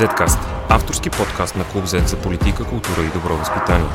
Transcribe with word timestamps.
Zcast– 0.00 0.38
авторски 0.68 1.10
подкаст 1.10 1.56
на 1.56 1.64
Клуб 1.64 1.84
Z 1.84 2.06
за 2.06 2.16
политика, 2.16 2.64
култура 2.64 3.02
и 3.02 3.18
добро 3.18 3.36
възпитание. 3.36 3.88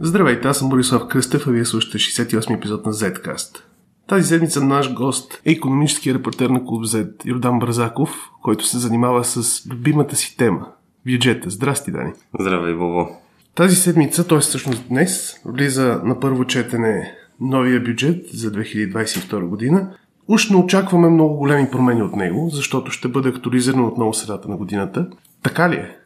Здравейте, 0.00 0.48
аз 0.48 0.58
съм 0.58 0.68
Борислав 0.68 1.08
Кръстев, 1.08 1.46
а 1.46 1.50
вие 1.50 1.64
слушате 1.64 1.98
68 1.98 2.56
епизод 2.56 2.86
на 2.86 2.92
Zcast. 2.92 3.62
Тази 4.08 4.28
седмица 4.28 4.64
наш 4.64 4.94
гост 4.94 5.40
е 5.44 5.50
економически 5.50 6.14
репортер 6.14 6.50
на 6.50 6.64
Клуб 6.64 6.84
Z 6.84 7.26
Йордан 7.26 7.58
Бързаков, 7.58 8.30
който 8.42 8.66
се 8.66 8.78
занимава 8.78 9.24
с 9.24 9.66
любимата 9.70 10.16
си 10.16 10.36
тема– 10.36 10.68
бюджета. 11.06 11.50
Здрасти, 11.50 11.90
Дани. 11.90 12.12
Здравей, 12.40 12.74
Боbo. 12.74 13.08
Тази 13.54 13.76
седмица, 13.76 14.28
т.е. 14.28 14.38
всъщност 14.38 14.88
днес, 14.88 15.40
влиза 15.44 16.00
на 16.04 16.20
първо 16.20 16.44
четене 16.44 17.14
новия 17.40 17.80
бюджет 17.80 18.26
за 18.32 18.52
2022 18.52 19.44
година. 19.44 19.90
Уж 20.28 20.50
не 20.50 20.56
очакваме 20.56 21.08
много 21.08 21.36
големи 21.36 21.70
промени 21.70 22.02
от 22.02 22.16
него, 22.16 22.48
защото 22.52 22.90
ще 22.90 23.08
бъде 23.08 23.28
актуализиран 23.28 23.84
отново 23.84 24.14
средата 24.14 24.48
на 24.48 24.56
годината. 24.56 25.06
Така 25.42 25.70
ли 25.70 25.74
е? 25.74 25.96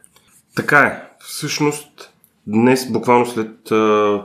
Така 0.55 0.79
е. 0.79 1.03
Всъщност, 1.19 2.13
днес, 2.47 2.91
буквално 2.91 3.25
след 3.25 3.71
а, 3.71 4.21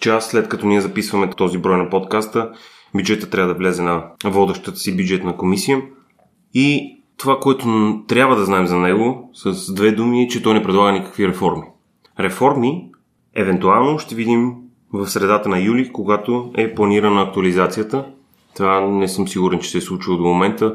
час, 0.00 0.26
след 0.26 0.48
като 0.48 0.66
ние 0.66 0.80
записваме 0.80 1.30
този 1.30 1.58
брой 1.58 1.78
на 1.78 1.90
подкаста, 1.90 2.50
бюджета 2.94 3.30
трябва 3.30 3.54
да 3.54 3.58
влезе 3.58 3.82
на 3.82 4.04
водещата 4.24 4.78
си 4.78 4.96
бюджетна 4.96 5.36
комисия. 5.36 5.82
И 6.54 6.98
това, 7.16 7.38
което 7.40 7.66
трябва 8.08 8.36
да 8.36 8.44
знаем 8.44 8.66
за 8.66 8.76
него, 8.76 9.30
с 9.34 9.74
две 9.74 9.92
думи, 9.92 10.22
е, 10.22 10.28
че 10.28 10.42
той 10.42 10.54
не 10.54 10.62
предлага 10.62 10.92
никакви 10.92 11.28
реформи. 11.28 11.64
Реформи, 12.20 12.90
евентуално, 13.34 13.98
ще 13.98 14.14
видим 14.14 14.54
в 14.92 15.06
средата 15.06 15.48
на 15.48 15.58
юли, 15.58 15.92
когато 15.92 16.50
е 16.56 16.74
планирана 16.74 17.22
актуализацията. 17.22 18.06
Това 18.58 18.80
не 18.80 19.08
съм 19.08 19.28
сигурен, 19.28 19.60
че 19.60 19.70
се 19.70 19.78
е 19.78 19.80
случило 19.80 20.16
до 20.16 20.22
момента. 20.22 20.74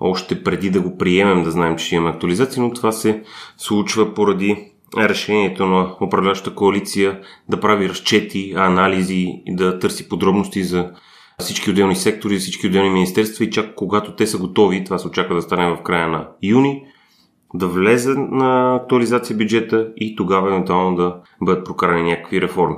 Още 0.00 0.42
преди 0.42 0.70
да 0.70 0.80
го 0.80 0.98
приемем 0.98 1.42
да 1.42 1.50
знаем, 1.50 1.76
че 1.76 1.84
ще 1.84 1.94
имаме 1.94 2.10
актуализация, 2.10 2.62
но 2.62 2.72
това 2.72 2.92
се 2.92 3.22
случва 3.56 4.14
поради 4.14 4.72
решението 4.98 5.66
на 5.66 5.96
управляващата 6.00 6.56
коалиция 6.56 7.20
да 7.48 7.60
прави 7.60 7.88
разчети, 7.88 8.52
анализи 8.56 9.42
и 9.46 9.56
да 9.56 9.78
търси 9.78 10.08
подробности 10.08 10.64
за 10.64 10.90
всички 11.38 11.70
отделни 11.70 11.96
сектори, 11.96 12.36
за 12.36 12.40
всички 12.40 12.66
отделни 12.66 12.90
министерства 12.90 13.44
и 13.44 13.50
чак 13.50 13.74
когато 13.74 14.12
те 14.12 14.26
са 14.26 14.38
готови, 14.38 14.84
това 14.84 14.98
се 14.98 15.08
очаква 15.08 15.34
да 15.34 15.42
стане 15.42 15.70
в 15.70 15.82
края 15.82 16.08
на 16.08 16.28
юни, 16.42 16.82
да 17.54 17.66
влезе 17.66 18.14
на 18.16 18.76
актуализация 18.76 19.36
бюджета 19.36 19.88
и 19.96 20.16
тогава 20.16 20.48
евентуално 20.48 20.96
да 20.96 21.16
бъдат 21.42 21.64
прокарани 21.66 22.10
някакви 22.10 22.40
реформи. 22.40 22.76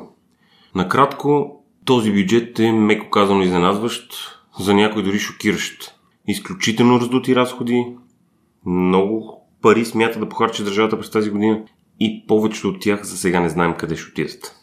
Накратко, 0.75 1.56
този 1.84 2.12
бюджет 2.12 2.59
е 2.59 2.73
меко 2.73 3.11
казано 3.11 3.43
изненадващ, 3.43 4.40
за 4.59 4.75
някой 4.75 5.03
дори 5.03 5.19
шокиращ. 5.19 5.95
Изключително 6.29 7.01
раздути 7.01 7.37
разходи, 7.37 7.87
много 8.67 9.47
пари 9.62 9.84
смята 9.84 10.19
да 10.19 10.29
похарчи 10.29 10.65
държавата 10.65 10.98
през 10.98 11.11
тази 11.11 11.31
година 11.31 11.62
и 12.01 12.25
повечето 12.27 12.69
от 12.69 12.81
тях 12.81 13.03
за 13.03 13.17
сега 13.17 13.41
не 13.41 13.48
знаем 13.48 13.75
къде 13.78 13.97
ще 13.97 14.11
отидат. 14.11 14.56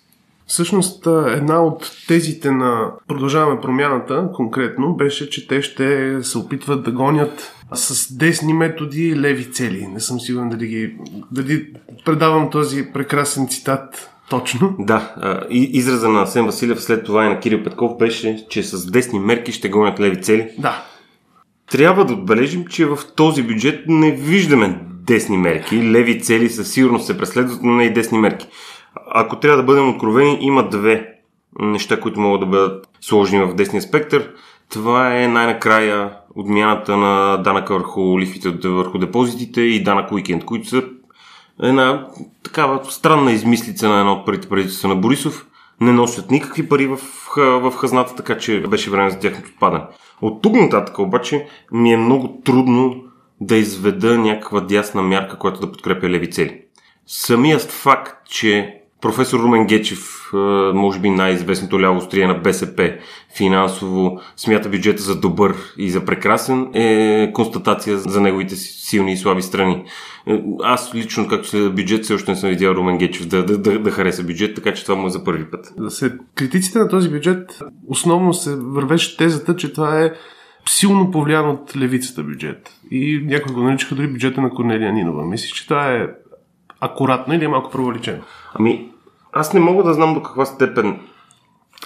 Всъщност, 0.47 1.08
една 1.27 1.63
от 1.63 1.91
тезите 2.08 2.52
на 2.52 2.91
Продължаваме 3.08 3.61
промяната, 3.61 4.30
конкретно, 4.33 4.95
беше, 4.95 5.30
че 5.30 5.47
те 5.47 5.61
ще 5.61 6.17
се 6.23 6.38
опитват 6.38 6.83
да 6.83 6.91
гонят 6.91 7.53
с 7.73 8.13
десни 8.17 8.53
методи 8.53 9.15
леви 9.15 9.52
цели. 9.52 9.88
Не 9.88 9.99
съм 9.99 10.19
сигурен 10.19 10.49
дали 10.49 10.67
ги... 10.67 10.95
Дали 11.31 11.73
предавам 12.05 12.49
този 12.49 12.91
прекрасен 12.93 13.47
цитат 13.47 14.09
точно. 14.30 14.75
Да, 14.80 15.14
израза 15.50 16.09
на 16.09 16.28
Сен 16.28 16.45
Василев 16.45 16.81
след 16.81 17.06
това 17.06 17.25
и 17.25 17.30
на 17.30 17.39
Кирил 17.39 17.64
Петков 17.64 17.97
беше, 17.97 18.45
че 18.50 18.64
с 18.64 18.92
десни 18.92 19.20
мерки 19.20 19.52
ще 19.52 19.70
гонят 19.70 20.00
леви 20.00 20.22
цели. 20.22 20.50
Да. 20.58 20.83
Трябва 21.72 22.06
да 22.06 22.14
отбележим, 22.14 22.66
че 22.66 22.86
в 22.86 23.00
този 23.16 23.44
бюджет 23.44 23.83
не 23.88 24.11
виждаме 24.11 24.80
десни 25.08 25.37
мерки. 25.37 25.92
Леви 25.92 26.21
цели 26.21 26.49
със 26.49 26.71
сигурност 26.71 27.05
се 27.05 27.17
преследват, 27.17 27.60
но 27.64 27.73
не 27.73 27.83
и 27.83 27.93
десни 27.93 28.20
мерки. 28.20 28.48
Ако 29.14 29.39
трябва 29.39 29.58
да 29.58 29.64
бъдем 29.64 29.89
откровени, 29.89 30.37
има 30.42 30.70
две 30.70 31.14
неща, 31.60 31.99
които 31.99 32.20
могат 32.20 32.39
да 32.39 32.45
бъдат 32.45 32.87
сложени 33.02 33.43
в 33.43 33.55
десния 33.55 33.82
спектър. 33.82 34.32
Това 34.70 35.21
е 35.21 35.27
най-накрая 35.27 36.11
отмяната 36.36 36.98
на 36.98 37.37
данъка 37.37 37.73
върху 37.73 38.20
лихвите 38.20 38.49
върху 38.70 38.98
депозитите 38.98 39.61
и 39.61 39.83
данък 39.83 40.11
уикенд, 40.11 40.45
които 40.45 40.67
са 40.67 40.83
една 41.61 42.07
такава 42.43 42.85
странна 42.91 43.31
измислица 43.31 43.89
на 43.89 43.99
едно 43.99 44.13
от 44.13 44.25
първите 44.25 44.49
правителства 44.49 44.89
на 44.89 44.95
Борисов. 44.95 45.47
Не 45.81 45.91
носят 45.91 46.31
никакви 46.31 46.69
пари 46.69 46.87
в, 46.87 46.97
в 47.37 47.71
хазната, 47.77 48.15
така 48.15 48.37
че 48.37 48.61
беше 48.61 48.89
време 48.89 49.09
за 49.09 49.19
тяхното 49.19 49.49
отпадане. 49.49 49.83
От 50.21 50.41
тук 50.41 50.55
нататък 50.55 50.99
обаче 50.99 51.47
ми 51.71 51.93
е 51.93 51.97
много 51.97 52.41
трудно 52.45 53.03
да 53.41 53.55
изведа 53.55 54.17
някаква 54.17 54.61
дясна 54.61 55.01
мярка, 55.01 55.37
която 55.37 55.59
да 55.59 55.71
подкрепя 55.71 56.09
леви 56.09 56.31
цели. 56.31 56.61
Самият 57.05 57.71
факт, 57.71 58.29
че 58.29 58.77
професор 59.02 59.39
Румен 59.39 59.67
Гечев, 59.67 60.31
може 60.73 60.99
би 60.99 61.09
най-известното 61.09 61.81
ляво 61.81 61.97
острие 61.97 62.27
на 62.27 62.33
БСП, 62.33 62.93
финансово 63.37 64.19
смята 64.35 64.69
бюджета 64.69 65.03
за 65.03 65.19
добър 65.19 65.55
и 65.77 65.89
за 65.89 66.05
прекрасен, 66.05 66.69
е 66.73 67.31
констатация 67.33 67.97
за 67.97 68.21
неговите 68.21 68.55
силни 68.55 69.13
и 69.13 69.17
слаби 69.17 69.41
страни. 69.41 69.83
Е, 70.27 70.43
аз 70.63 70.95
лично, 70.95 71.27
както 71.27 71.47
следа 71.47 71.69
бюджет, 71.69 72.03
все 72.03 72.13
още 72.13 72.31
не 72.31 72.37
съм 72.37 72.49
видял 72.49 72.71
Румен 72.71 72.97
Гечев 72.97 73.27
да, 73.27 73.45
да, 73.45 73.57
да, 73.57 73.80
да 73.80 73.91
хареса 73.91 74.23
бюджет, 74.23 74.55
така 74.55 74.73
че 74.73 74.83
това 74.83 74.95
му 74.95 75.07
е 75.07 75.09
за 75.09 75.23
първи 75.23 75.45
път. 75.52 75.73
След 75.89 76.13
критиците 76.36 76.80
на 76.80 76.89
този 76.89 77.09
бюджет 77.09 77.59
основно 77.87 78.33
се 78.33 78.55
вървеше 78.55 79.17
тезата, 79.17 79.55
че 79.55 79.73
това 79.73 80.02
е 80.02 80.11
силно 80.69 81.11
повлиян 81.11 81.49
от 81.49 81.77
левицата 81.77 82.23
бюджет. 82.23 82.71
И 82.91 83.21
някои 83.25 83.53
го 83.53 83.63
наричаха 83.63 83.95
дори 83.95 84.07
бюджета 84.07 84.41
на 84.41 84.49
Корнелия 84.49 84.93
Нинова. 84.93 85.25
Мислиш, 85.25 85.52
че 85.52 85.67
това 85.67 85.93
е 85.93 86.07
акуратно 86.82 87.33
или 87.33 87.45
е 87.45 87.48
малко 87.48 87.71
проваличено? 87.71 88.23
Ами, 88.54 88.89
аз 89.33 89.54
не 89.54 89.60
мога 89.60 89.83
да 89.83 89.93
знам 89.93 90.14
до 90.14 90.23
каква 90.23 90.45
степен 90.45 90.99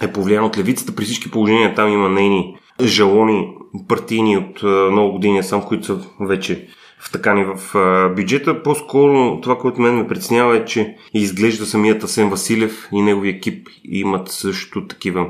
е 0.02 0.12
повлиян 0.12 0.44
от 0.44 0.58
левицата. 0.58 0.94
При 0.94 1.04
всички 1.04 1.30
положения 1.30 1.74
там 1.74 1.88
има 1.88 2.08
нейни 2.08 2.56
жалони 2.82 3.54
партийни 3.88 4.36
от 4.36 4.62
много 4.62 5.12
години, 5.12 5.42
сам 5.42 5.62
които 5.62 5.86
са 5.86 5.98
вече 6.20 6.68
втъкани 7.00 7.44
в 7.44 7.58
бюджета. 8.16 8.62
По-скоро 8.62 9.40
това, 9.40 9.58
което 9.58 9.80
мен 9.80 9.96
ме 9.96 10.08
притеснява 10.08 10.56
е, 10.56 10.64
че 10.64 10.96
изглежда 11.14 11.66
самият 11.66 12.04
Асен 12.04 12.30
Василев 12.30 12.88
и 12.92 13.02
негови 13.02 13.28
екип 13.28 13.68
имат 13.84 14.28
също 14.28 14.86
такива 14.86 15.26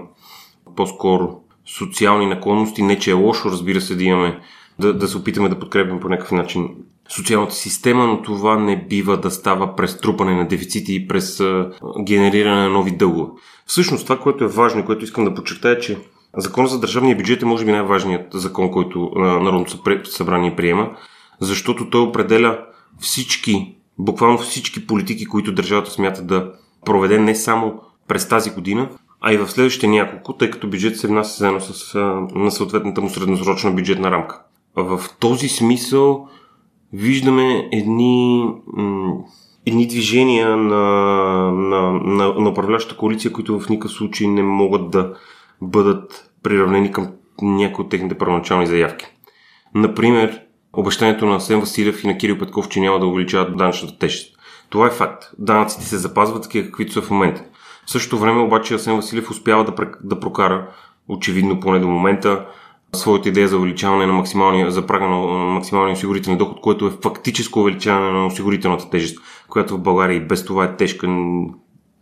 по-скоро 0.76 1.40
социални 1.78 2.26
наклонности. 2.26 2.82
Не, 2.82 2.98
че 2.98 3.10
е 3.10 3.14
лошо, 3.14 3.50
разбира 3.50 3.80
се, 3.80 3.96
да 3.96 4.04
имаме 4.04 4.40
да, 4.78 4.94
да 4.94 5.08
се 5.08 5.18
опитаме 5.18 5.48
да 5.48 5.58
подкрепим 5.58 6.00
по 6.00 6.08
някакъв 6.08 6.32
начин 6.32 6.68
социалната 7.16 7.54
система, 7.54 8.06
но 8.06 8.22
това 8.22 8.58
не 8.58 8.86
бива 8.88 9.16
да 9.16 9.30
става 9.30 9.76
през 9.76 9.98
трупане 10.00 10.34
на 10.34 10.48
дефицити 10.48 10.94
и 10.94 11.08
през 11.08 11.42
генериране 12.04 12.62
на 12.62 12.68
нови 12.68 12.90
дългове. 12.90 13.30
Всъщност 13.66 14.04
това, 14.04 14.18
което 14.18 14.44
е 14.44 14.48
важно 14.48 14.80
и 14.80 14.84
което 14.84 15.04
искам 15.04 15.24
да 15.24 15.34
подчертая, 15.34 15.76
е, 15.76 15.78
че 15.78 15.98
Закон 16.36 16.66
за 16.66 16.80
държавния 16.80 17.16
бюджет 17.16 17.42
е 17.42 17.46
може 17.46 17.64
би 17.64 17.72
най-важният 17.72 18.26
закон, 18.34 18.70
който 18.70 19.10
Народното 19.16 19.78
събрание 20.04 20.56
приема, 20.56 20.90
защото 21.40 21.90
той 21.90 22.00
определя 22.00 22.58
всички, 22.98 23.74
буквално 23.98 24.38
всички 24.38 24.86
политики, 24.86 25.26
които 25.26 25.52
държавата 25.52 25.90
смята 25.90 26.22
да 26.22 26.52
проведе 26.84 27.18
не 27.18 27.34
само 27.34 27.80
през 28.08 28.28
тази 28.28 28.50
година, 28.50 28.88
а 29.20 29.32
и 29.32 29.36
в 29.36 29.48
следващите 29.48 29.86
няколко, 29.86 30.32
тъй 30.32 30.50
като 30.50 30.68
бюджет 30.68 30.98
се 30.98 31.08
внася 31.08 31.38
заедно 31.38 31.60
с 31.60 31.94
на 32.34 32.50
съответната 32.50 33.00
му 33.00 33.10
средносрочна 33.10 33.70
бюджетна 33.70 34.10
рамка. 34.10 34.42
В 34.76 35.00
този 35.20 35.48
смисъл 35.48 36.28
виждаме 36.92 37.68
едни, 37.72 38.48
едни 39.66 39.86
движения 39.86 40.56
на, 40.56 40.82
на, 41.52 41.92
на, 41.92 42.34
на 42.34 42.50
управляващата 42.50 42.96
коалиция, 42.96 43.32
които 43.32 43.60
в 43.60 43.68
никакъв 43.68 43.92
случай 43.92 44.26
не 44.26 44.42
могат 44.42 44.90
да 44.90 45.14
бъдат 45.62 46.30
приравнени 46.42 46.92
към 46.92 47.08
някои 47.42 47.84
от 47.84 47.90
техните 47.90 48.18
първоначални 48.18 48.66
заявки. 48.66 49.06
Например, 49.74 50.40
обещанието 50.72 51.26
на 51.26 51.40
Сен 51.40 51.60
Василев 51.60 52.04
и 52.04 52.06
на 52.06 52.18
Кирил 52.18 52.38
Петков, 52.38 52.68
че 52.68 52.80
няма 52.80 52.98
да 53.00 53.06
увеличават 53.06 53.56
данъчната 53.56 53.98
тежест. 53.98 54.36
Това 54.70 54.86
е 54.86 54.90
факт. 54.90 55.24
Данъците 55.38 55.84
се 55.84 55.98
запазват 55.98 56.42
такива, 56.42 56.66
каквито 56.66 56.92
са 56.92 57.02
в 57.02 57.10
момента. 57.10 57.44
В 57.86 57.90
същото 57.90 58.18
време 58.18 58.40
обаче 58.40 58.74
Асен 58.74 58.96
Василев 58.96 59.30
успява 59.30 59.64
да, 59.64 59.72
да 60.04 60.20
прокара, 60.20 60.68
очевидно 61.08 61.60
поне 61.60 61.78
до 61.78 61.88
момента, 61.88 62.46
своята 62.96 63.28
идея 63.28 63.48
за 63.48 63.56
увеличаване 63.56 64.06
на 64.06 64.12
максималния, 64.12 64.70
за 64.70 64.86
прага 64.86 65.06
на 65.06 65.16
максималния 65.26 65.92
осигурителен 65.92 66.38
доход, 66.38 66.60
което 66.60 66.86
е 66.86 66.90
фактическо 67.02 67.60
увеличаване 67.60 68.10
на 68.10 68.26
осигурителната 68.26 68.90
тежест, 68.90 69.18
която 69.48 69.76
в 69.76 69.82
България 69.82 70.16
и 70.16 70.26
без 70.26 70.44
това 70.44 70.64
е 70.64 70.76
тежка. 70.76 71.08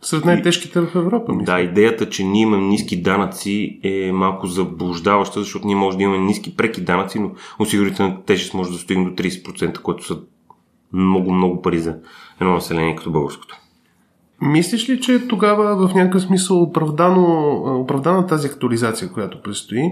Сред 0.01 0.25
най-тежките 0.25 0.79
в 0.79 0.95
Европа. 0.95 1.33
Мисля. 1.33 1.53
Да, 1.53 1.61
идеята, 1.61 2.09
че 2.09 2.23
ние 2.23 2.41
имаме 2.41 2.63
ниски 2.63 3.01
данъци 3.01 3.79
е 3.83 4.11
малко 4.11 4.47
заблуждаваща, 4.47 5.39
защото 5.39 5.67
ние 5.67 5.75
може 5.75 5.97
да 5.97 6.03
имаме 6.03 6.19
ниски 6.19 6.55
преки 6.55 6.81
данъци, 6.81 7.19
но 7.19 7.31
осигурителната 7.59 8.25
тежест 8.25 8.53
може 8.53 8.71
да 8.71 8.77
стигне 8.77 9.05
до 9.05 9.11
30%, 9.11 9.81
което 9.81 10.05
са 10.05 10.17
много, 10.93 11.33
много 11.33 11.61
пари 11.61 11.79
за 11.79 11.95
едно 12.41 12.53
население 12.53 12.95
като 12.95 13.11
българското. 13.11 13.55
Мислиш 14.41 14.89
ли, 14.89 15.01
че 15.01 15.27
тогава 15.27 15.87
в 15.87 15.93
някакъв 15.93 16.21
смисъл 16.21 16.61
оправдано, 16.61 17.53
оправдана 17.81 18.27
тази 18.27 18.47
актуализация, 18.47 19.11
която 19.11 19.41
предстои, 19.41 19.83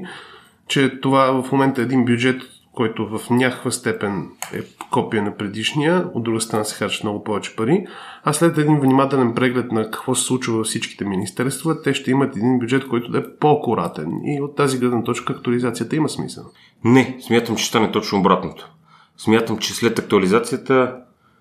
че 0.69 0.99
това 1.01 1.43
в 1.43 1.51
момента 1.51 1.81
е 1.81 1.83
един 1.83 2.05
бюджет, 2.05 2.41
който 2.73 3.07
в 3.07 3.29
някаква 3.29 3.71
степен 3.71 4.29
е 4.53 4.59
копия 4.91 5.23
на 5.23 5.37
предишния, 5.37 6.05
от 6.13 6.23
друга 6.23 6.41
страна 6.41 6.63
се 6.63 6.75
харчат 6.75 7.03
много 7.03 7.23
повече 7.23 7.55
пари, 7.55 7.85
а 8.23 8.33
след 8.33 8.57
един 8.57 8.79
внимателен 8.79 9.33
преглед 9.33 9.71
на 9.71 9.83
какво 9.83 10.15
се 10.15 10.23
случва 10.23 10.57
във 10.57 10.65
всичките 10.65 11.05
министерства, 11.05 11.81
те 11.81 11.93
ще 11.93 12.11
имат 12.11 12.37
един 12.37 12.59
бюджет, 12.59 12.87
който 12.87 13.11
да 13.11 13.17
е 13.17 13.23
по-акуратен. 13.39 14.11
И 14.25 14.41
от 14.41 14.55
тази 14.55 14.79
гледна 14.79 15.03
точка 15.03 15.33
актуализацията 15.33 15.95
има 15.95 16.09
смисъл. 16.09 16.43
Не, 16.83 17.17
смятам, 17.21 17.55
че 17.55 17.65
стане 17.65 17.91
точно 17.91 18.19
обратното. 18.19 18.71
Смятам, 19.17 19.57
че 19.57 19.73
след 19.73 19.99
актуализацията 19.99 20.95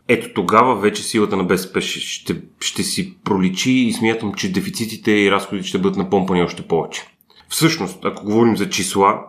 ето 0.09 0.35
тогава 0.35 0.81
вече 0.81 1.03
силата 1.03 1.37
на 1.37 1.45
БСП 1.45 1.81
ще, 1.81 2.43
ще 2.61 2.83
си 2.83 3.17
проличи 3.25 3.73
и 3.73 3.93
смятам, 3.93 4.35
че 4.35 4.53
дефицитите 4.53 5.11
и 5.11 5.31
разходите 5.31 5.69
ще 5.69 5.79
бъдат 5.79 5.99
напомпани 5.99 6.43
още 6.43 6.63
повече. 6.63 7.18
Всъщност, 7.49 8.05
ако 8.05 8.25
говорим 8.25 8.57
за 8.57 8.69
числа, 8.69 9.21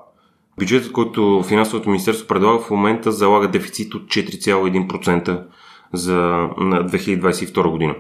бюджетът, 0.59 0.91
който 0.91 1.43
финансовото 1.47 1.89
министерство 1.89 2.27
предлага 2.27 2.59
в 2.59 2.69
момента 2.69 3.11
залага 3.11 3.47
дефицит 3.47 3.95
от 3.95 4.03
4,1% 4.03 5.43
за 5.93 6.13
2022 6.57 7.71
година. 7.71 7.95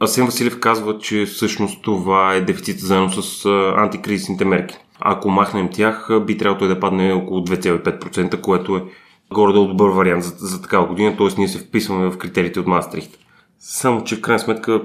Асен 0.00 0.24
Василев 0.26 0.60
казва, 0.60 0.98
че 0.98 1.26
всъщност 1.26 1.82
това 1.82 2.34
е 2.34 2.40
дефицит 2.40 2.80
заедно 2.80 3.10
с 3.10 3.46
антикризисните 3.76 4.44
мерки. 4.44 4.76
Ако 5.00 5.30
махнем 5.30 5.68
тях, 5.72 6.10
би 6.26 6.38
трябвало 6.38 6.58
той 6.58 6.68
да 6.68 6.80
падне 6.80 7.12
около 7.12 7.40
2,5%, 7.40 8.40
което 8.40 8.76
е 8.76 8.84
горе-долу 9.32 9.68
добър 9.68 9.90
вариант 9.90 10.24
за, 10.24 10.34
за 10.38 10.62
такава 10.62 10.86
година, 10.86 11.16
т.е. 11.16 11.26
ние 11.38 11.48
се 11.48 11.58
вписваме 11.58 12.10
в 12.10 12.18
критериите 12.18 12.60
от 12.60 12.66
Мастрихт. 12.66 13.18
Само, 13.58 14.04
че 14.04 14.16
в 14.16 14.20
крайна 14.20 14.38
сметка 14.38 14.82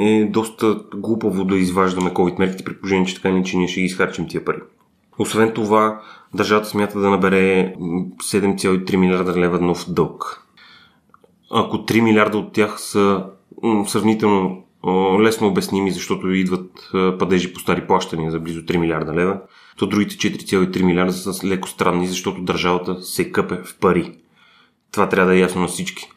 е 0.00 0.24
доста 0.24 0.80
глупаво 0.94 1.44
да 1.44 1.56
изваждаме 1.56 2.10
COVID 2.10 2.38
мерките 2.38 2.64
при 2.64 2.76
положение, 2.76 3.06
че 3.06 3.14
така 3.14 3.30
не, 3.30 3.42
че 3.42 3.56
ние 3.56 3.68
ще 3.68 3.80
ги 3.80 3.86
изхарчим 3.86 4.28
тия 4.28 4.44
пари. 4.44 4.58
Освен 5.18 5.52
това, 5.52 6.00
държавата 6.34 6.68
смята 6.68 6.98
да 6.98 7.10
набере 7.10 7.74
7,3 7.78 8.96
милиарда 8.96 9.40
лева 9.40 9.60
нов 9.60 9.92
дълг. 9.92 10.46
Ако 11.50 11.76
3 11.76 12.00
милиарда 12.00 12.38
от 12.38 12.52
тях 12.52 12.80
са 12.80 13.24
сравнително 13.86 14.64
лесно 15.20 15.48
обясними, 15.48 15.90
защото 15.90 16.30
идват 16.30 16.90
падежи 17.18 17.52
по 17.52 17.60
стари 17.60 17.86
плащания 17.86 18.30
за 18.30 18.40
близо 18.40 18.60
3 18.60 18.76
милиарда 18.76 19.14
лева, 19.14 19.40
то 19.76 19.86
другите 19.86 20.16
4,3 20.16 20.82
милиарда 20.82 21.12
са 21.12 21.46
леко 21.46 21.68
странни, 21.68 22.06
защото 22.06 22.42
държавата 22.42 23.02
се 23.02 23.32
къпе 23.32 23.56
в 23.56 23.78
пари. 23.80 24.18
Това 24.92 25.08
трябва 25.08 25.32
да 25.32 25.36
е 25.36 25.40
ясно 25.40 25.60
на 25.60 25.68
всички. 25.68 26.10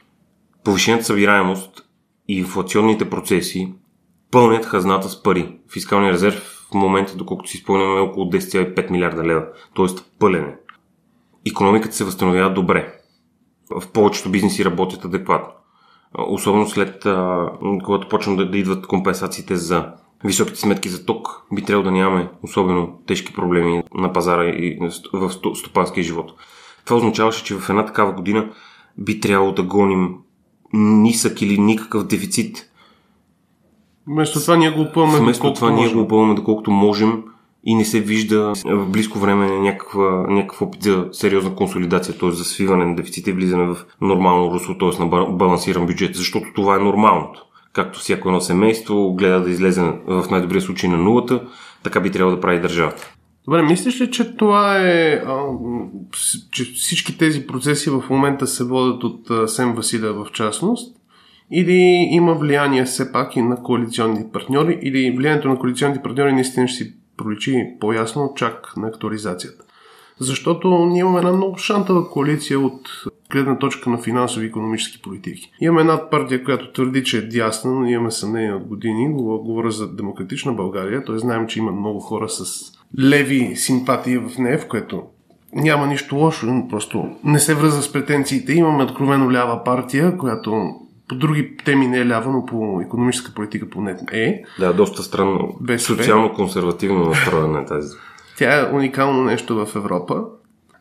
Повишената 0.63 1.03
събираемост 1.03 1.84
и 2.27 2.37
инфлационните 2.37 3.09
процеси 3.09 3.73
пълнят 4.31 4.65
хазната 4.65 5.09
с 5.09 5.23
пари. 5.23 5.57
Фискалния 5.73 6.13
резерв 6.13 6.67
в 6.71 6.73
момента, 6.73 7.15
доколкото 7.15 7.49
си 7.49 7.57
спомняме, 7.57 7.97
е 7.97 8.01
около 8.01 8.25
10,5 8.25 8.91
милиарда 8.91 9.23
лева, 9.23 9.45
т.е. 9.75 9.85
пълене. 10.19 10.55
Економиката 11.47 11.95
се 11.95 12.03
възстановява 12.03 12.53
добре. 12.53 12.93
В 13.81 13.91
повечето 13.91 14.29
бизнеси 14.29 14.65
работят 14.65 15.05
адекватно. 15.05 15.53
Особено 16.27 16.67
след 16.67 17.03
когато 17.83 18.09
почнат 18.09 18.37
да, 18.37 18.51
да 18.51 18.57
идват 18.57 18.87
компенсациите 18.87 19.55
за 19.55 19.93
високите 20.23 20.59
сметки 20.59 20.89
за 20.89 21.05
ток, 21.05 21.45
би 21.53 21.63
трябвало 21.63 21.83
да 21.83 21.91
нямаме 21.91 22.29
особено 22.43 22.99
тежки 23.07 23.33
проблеми 23.33 23.83
на 23.93 24.13
пазара 24.13 24.45
и 24.45 24.79
в 25.13 25.31
стопанския 25.55 26.03
живот. 26.03 26.31
Това 26.85 26.97
означаваше, 26.97 27.43
че 27.43 27.55
в 27.55 27.69
една 27.69 27.85
такава 27.85 28.11
година 28.11 28.49
би 28.97 29.19
трябвало 29.19 29.51
да 29.51 29.63
гоним 29.63 30.15
нисък 30.75 31.41
или 31.41 31.57
никакъв 31.57 32.07
дефицит. 32.07 32.69
Вместо 34.07 34.39
това 34.39 34.57
ние 34.57 34.71
го 34.71 34.81
опълваме 34.81 35.19
Вместо 35.19 35.53
това 35.53 35.71
ние 35.71 35.93
го 35.93 36.01
опълваме 36.01 36.35
доколкото 36.35 36.71
можем 36.71 37.23
и 37.63 37.75
не 37.75 37.85
се 37.85 37.99
вижда 37.99 38.53
в 38.65 38.85
близко 38.85 39.19
време 39.19 39.59
някаква, 39.59 40.25
някакъв 40.29 40.61
опит 40.61 40.83
за 40.83 41.07
сериозна 41.11 41.55
консолидация, 41.55 42.17
т.е. 42.17 42.31
за 42.31 42.43
свиване 42.43 42.85
на 42.85 42.95
дефицита 42.95 43.29
и 43.29 43.33
влизане 43.33 43.65
в 43.65 43.77
нормално 44.01 44.53
русло, 44.53 44.77
т.е. 44.77 45.03
на 45.03 45.25
балансиран 45.25 45.85
бюджет, 45.85 46.15
защото 46.15 46.47
това 46.55 46.75
е 46.75 46.79
нормалното 46.79 47.45
както 47.75 47.99
всяко 47.99 48.29
едно 48.29 48.41
семейство 48.41 49.13
гледа 49.13 49.43
да 49.43 49.49
излезе 49.49 49.81
в 50.07 50.25
най-добрия 50.31 50.61
случай 50.61 50.89
на 50.89 50.97
нулата, 50.97 51.41
така 51.83 51.99
би 51.99 52.11
трябвало 52.11 52.35
да 52.35 52.41
прави 52.41 52.59
държавата. 52.59 53.14
Добре, 53.45 53.61
мислиш 53.61 54.01
ли, 54.01 54.11
че 54.11 54.35
това 54.35 54.77
е, 54.81 55.13
а, 55.13 55.45
че 56.51 56.63
всички 56.63 57.17
тези 57.17 57.47
процеси 57.47 57.89
в 57.89 58.03
момента 58.09 58.47
се 58.47 58.63
водят 58.63 59.03
от 59.03 59.49
Сем 59.49 59.73
Василя 59.73 60.13
в 60.13 60.31
частност? 60.31 60.97
Или 61.51 62.07
има 62.11 62.33
влияние 62.33 62.85
все 62.85 63.11
пак 63.11 63.35
и 63.35 63.41
на 63.41 63.63
коалиционни 63.63 64.25
партньори? 64.33 64.79
Или 64.81 65.17
влиянието 65.17 65.49
на 65.49 65.59
коалиционните 65.59 66.03
партньори 66.03 66.33
наистина 66.33 66.67
ще 66.67 66.83
си 66.83 66.93
проличи 67.17 67.67
по-ясно 67.79 68.33
чак 68.35 68.73
на 68.77 68.87
актуализацията? 68.87 69.64
Защото 70.19 70.85
ние 70.85 70.99
имаме 70.99 71.17
една 71.17 71.31
много 71.31 71.57
шантава 71.57 72.09
коалиция 72.09 72.59
от 72.59 72.89
гледна 73.31 73.57
точка 73.57 73.89
на 73.89 73.97
финансови 73.97 74.45
и 74.45 74.49
економически 74.49 75.01
политики. 75.01 75.51
Имаме 75.61 75.81
една 75.81 76.09
партия, 76.09 76.43
която 76.43 76.71
твърди, 76.71 77.03
че 77.03 77.17
е 77.17 77.21
дясна, 77.21 77.71
но 77.71 77.85
имаме 77.85 78.11
съмнение 78.11 78.53
от 78.53 78.63
години. 78.63 79.13
Говоря 79.13 79.71
за 79.71 79.95
демократична 79.95 80.53
България, 80.53 81.05
т.е. 81.05 81.17
знаем, 81.17 81.47
че 81.47 81.59
има 81.59 81.71
много 81.71 81.99
хора 81.99 82.29
с 82.29 82.45
леви 82.99 83.55
симпатии 83.55 84.17
в 84.17 84.31
нея, 84.39 84.59
в 84.59 84.67
което 84.67 85.03
няма 85.53 85.87
нищо 85.87 86.15
лошо, 86.15 86.67
просто 86.69 87.09
не 87.23 87.39
се 87.39 87.55
връзва 87.55 87.81
с 87.81 87.91
претенциите. 87.91 88.53
Имаме 88.53 88.83
откровено 88.83 89.31
лява 89.31 89.63
партия, 89.63 90.17
която 90.17 90.75
по 91.07 91.15
други 91.15 91.57
теми 91.65 91.87
не 91.87 91.97
е 91.97 92.07
лява, 92.07 92.31
но 92.31 92.45
по 92.45 92.81
економическа 92.81 93.33
политика 93.33 93.69
поне 93.69 93.97
е. 94.11 94.43
Да, 94.59 94.73
доста 94.73 95.03
странно. 95.03 95.59
Социално 95.77 96.33
консервативно 96.33 97.05
настроена 97.05 97.59
е 97.59 97.65
тази. 97.65 97.97
Тя 98.37 98.59
е 98.59 98.75
уникално 98.75 99.23
нещо 99.23 99.65
в 99.65 99.75
Европа. 99.75 100.23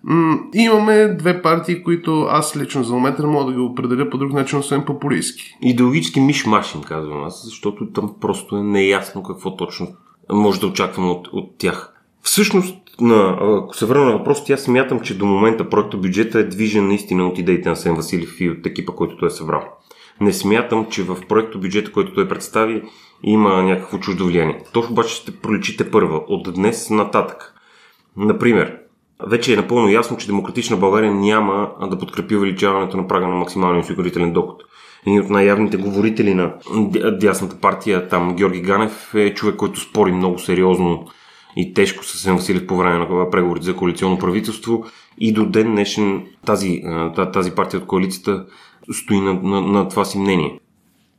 М- 0.04 0.38
имаме 0.54 1.08
две 1.08 1.42
партии, 1.42 1.82
които 1.82 2.22
аз 2.22 2.56
лично 2.56 2.84
за 2.84 2.94
момента 2.94 3.26
мога 3.26 3.44
да 3.44 3.52
ги 3.52 3.58
определя 3.58 4.10
по 4.10 4.18
друг 4.18 4.32
начин, 4.32 4.58
освен 4.58 4.84
популистски. 4.84 5.56
Идеологически 5.62 6.20
миш-маш 6.20 6.74
им 6.74 6.82
казвам 6.82 7.24
аз, 7.24 7.44
защото 7.44 7.86
там 7.86 8.14
просто 8.20 8.56
е 8.56 8.62
неясно 8.62 9.22
какво 9.22 9.56
точно 9.56 9.88
може 10.32 10.60
да 10.60 10.66
очакваме 10.66 11.10
от, 11.10 11.28
от 11.32 11.58
тях. 11.58 11.94
Всъщност, 12.22 12.76
на, 13.00 13.38
ако 13.40 13.76
се 13.76 13.86
върна 13.86 14.04
на 14.04 14.12
въпрос, 14.12 14.44
тя 14.44 14.56
смятам, 14.56 15.00
че 15.00 15.18
до 15.18 15.26
момента 15.26 15.68
проекта 15.68 15.96
бюджета 15.96 16.38
е 16.38 16.44
движен 16.44 16.88
наистина 16.88 17.26
от 17.26 17.38
идеите 17.38 17.68
на 17.68 17.76
Сен 17.76 17.94
Василев 17.94 18.40
и 18.40 18.50
от 18.50 18.66
екипа, 18.66 18.92
който 18.92 19.16
той 19.16 19.28
е 19.28 19.30
събрал. 19.30 19.62
Не 20.20 20.32
смятам, 20.32 20.86
че 20.90 21.02
в 21.02 21.16
проекто 21.28 21.60
бюджета, 21.60 21.92
който 21.92 22.14
той 22.14 22.28
представи, 22.28 22.82
има 23.22 23.62
някакво 23.62 23.98
чуждо 23.98 24.26
влияние. 24.26 24.60
То 24.72 24.86
обаче 24.90 25.14
ще 25.14 25.36
проличите 25.36 25.90
първа, 25.90 26.16
от 26.28 26.54
днес 26.54 26.90
нататък. 26.90 27.54
Например, 28.16 28.78
вече 29.26 29.52
е 29.52 29.56
напълно 29.56 29.88
ясно, 29.88 30.16
че 30.16 30.26
Демократична 30.26 30.76
България 30.76 31.14
няма 31.14 31.70
да 31.90 31.98
подкрепи 31.98 32.36
увеличаването 32.36 32.96
на 32.96 33.08
прага 33.08 33.26
на 33.26 33.34
максималния 33.34 33.80
осигурителен 33.80 34.32
доход. 34.32 34.62
Един 35.06 35.20
от 35.20 35.30
най-явните 35.30 35.76
говорители 35.76 36.34
на 36.34 36.54
дясната 37.20 37.60
партия, 37.60 38.08
там 38.08 38.36
Георги 38.36 38.60
Ганев, 38.60 39.14
е 39.14 39.34
човек, 39.34 39.56
който 39.56 39.80
спори 39.80 40.12
много 40.12 40.38
сериозно 40.38 41.06
и 41.56 41.74
тежко 41.74 42.04
с 42.04 42.18
Сен 42.18 42.36
Василев 42.36 42.66
по 42.66 42.76
време 42.76 42.98
на 42.98 43.30
преговорите 43.30 43.66
за 43.66 43.76
коалиционно 43.76 44.18
правителство. 44.18 44.84
И 45.18 45.32
до 45.32 45.46
ден 45.46 45.70
днешен 45.70 46.26
тази, 46.46 46.82
тази 47.32 47.50
партия 47.50 47.80
от 47.80 47.86
коалицията 47.86 48.46
стои 48.92 49.20
на, 49.20 49.34
на, 49.34 49.60
на 49.60 49.88
това 49.88 50.04
си 50.04 50.18
мнение. 50.18 50.60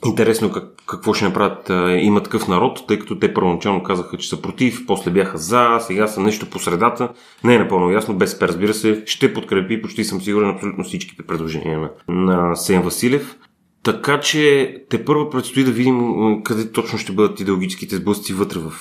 Интересно 0.05 0.51
как, 0.51 0.63
какво 0.87 1.13
ще 1.13 1.25
направят 1.25 1.69
има 2.03 2.23
такъв 2.23 2.47
народ, 2.47 2.83
тъй 2.87 2.99
като 2.99 3.19
те 3.19 3.33
първоначално 3.33 3.83
казаха, 3.83 4.17
че 4.17 4.29
са 4.29 4.41
против, 4.41 4.85
после 4.87 5.11
бяха 5.11 5.37
за, 5.37 5.77
сега 5.79 6.07
са 6.07 6.21
нещо 6.21 6.49
по 6.49 6.59
средата. 6.59 7.09
Не 7.43 7.55
е 7.55 7.59
напълно 7.59 7.91
ясно, 7.91 8.15
без 8.15 8.41
разбира 8.41 8.73
се, 8.73 9.03
ще 9.05 9.33
подкрепи, 9.33 9.81
почти 9.81 10.03
съм 10.03 10.21
сигурен, 10.21 10.49
абсолютно 10.49 10.83
всичките 10.83 11.23
предложения 11.23 11.79
на, 11.79 11.89
на 12.07 12.55
Сен 12.55 12.81
Василев. 12.81 13.37
Така 13.83 14.19
че 14.19 14.75
те 14.89 15.05
първо 15.05 15.29
предстои 15.29 15.63
да 15.63 15.71
видим 15.71 16.41
къде 16.43 16.71
точно 16.71 16.99
ще 16.99 17.11
бъдат 17.11 17.39
идеологическите 17.39 17.95
сблъсъци 17.95 18.33
вътре 18.33 18.59
в, 18.59 18.71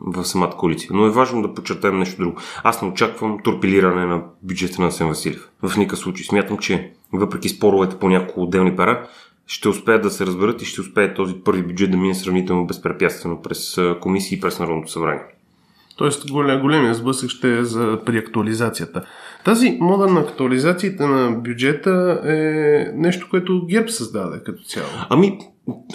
в 0.00 0.24
самата 0.24 0.50
коалиция. 0.50 0.90
Но 0.92 1.06
е 1.06 1.10
важно 1.10 1.42
да 1.42 1.54
подчертаем 1.54 1.98
нещо 1.98 2.22
друго. 2.22 2.36
Аз 2.64 2.82
не 2.82 2.88
очаквам 2.88 3.38
торпилиране 3.44 4.06
на 4.06 4.22
бюджета 4.42 4.82
на 4.82 4.92
Сен 4.92 5.08
Василев. 5.08 5.48
В 5.62 5.76
никакъв 5.76 5.98
случай. 5.98 6.24
Смятам, 6.24 6.58
че 6.58 6.92
въпреки 7.12 7.48
споровете 7.48 7.98
по 7.98 8.08
няколко 8.08 8.42
отделни 8.42 8.76
пара, 8.76 9.08
ще 9.46 9.68
успеят 9.68 10.02
да 10.02 10.10
се 10.10 10.26
разберат 10.26 10.62
и 10.62 10.64
ще 10.64 10.80
успее 10.80 11.14
този 11.14 11.34
първи 11.44 11.62
бюджет 11.62 11.90
да 11.90 11.96
мине 11.96 12.14
сравнително 12.14 12.66
безпрепятствено 12.66 13.42
през 13.42 13.78
комисии 14.00 14.38
и 14.38 14.40
през 14.40 14.58
Народното 14.58 14.92
събрание. 14.92 15.22
Тоест 15.96 16.30
голем, 16.30 16.60
големия 16.60 16.94
сблъсък 16.94 17.30
ще 17.30 17.58
е 17.58 17.64
за, 17.64 17.98
при 18.06 18.18
актуализацията. 18.18 19.04
Тази 19.44 19.78
мода 19.80 20.06
на 20.06 20.20
актуализацията 20.20 21.08
на 21.08 21.30
бюджета 21.30 22.20
е 22.24 22.92
нещо, 22.94 23.26
което 23.30 23.66
ГЕРБ 23.66 23.88
създаде 23.88 24.42
като 24.44 24.62
цяло. 24.62 24.88
Ами, 25.08 25.38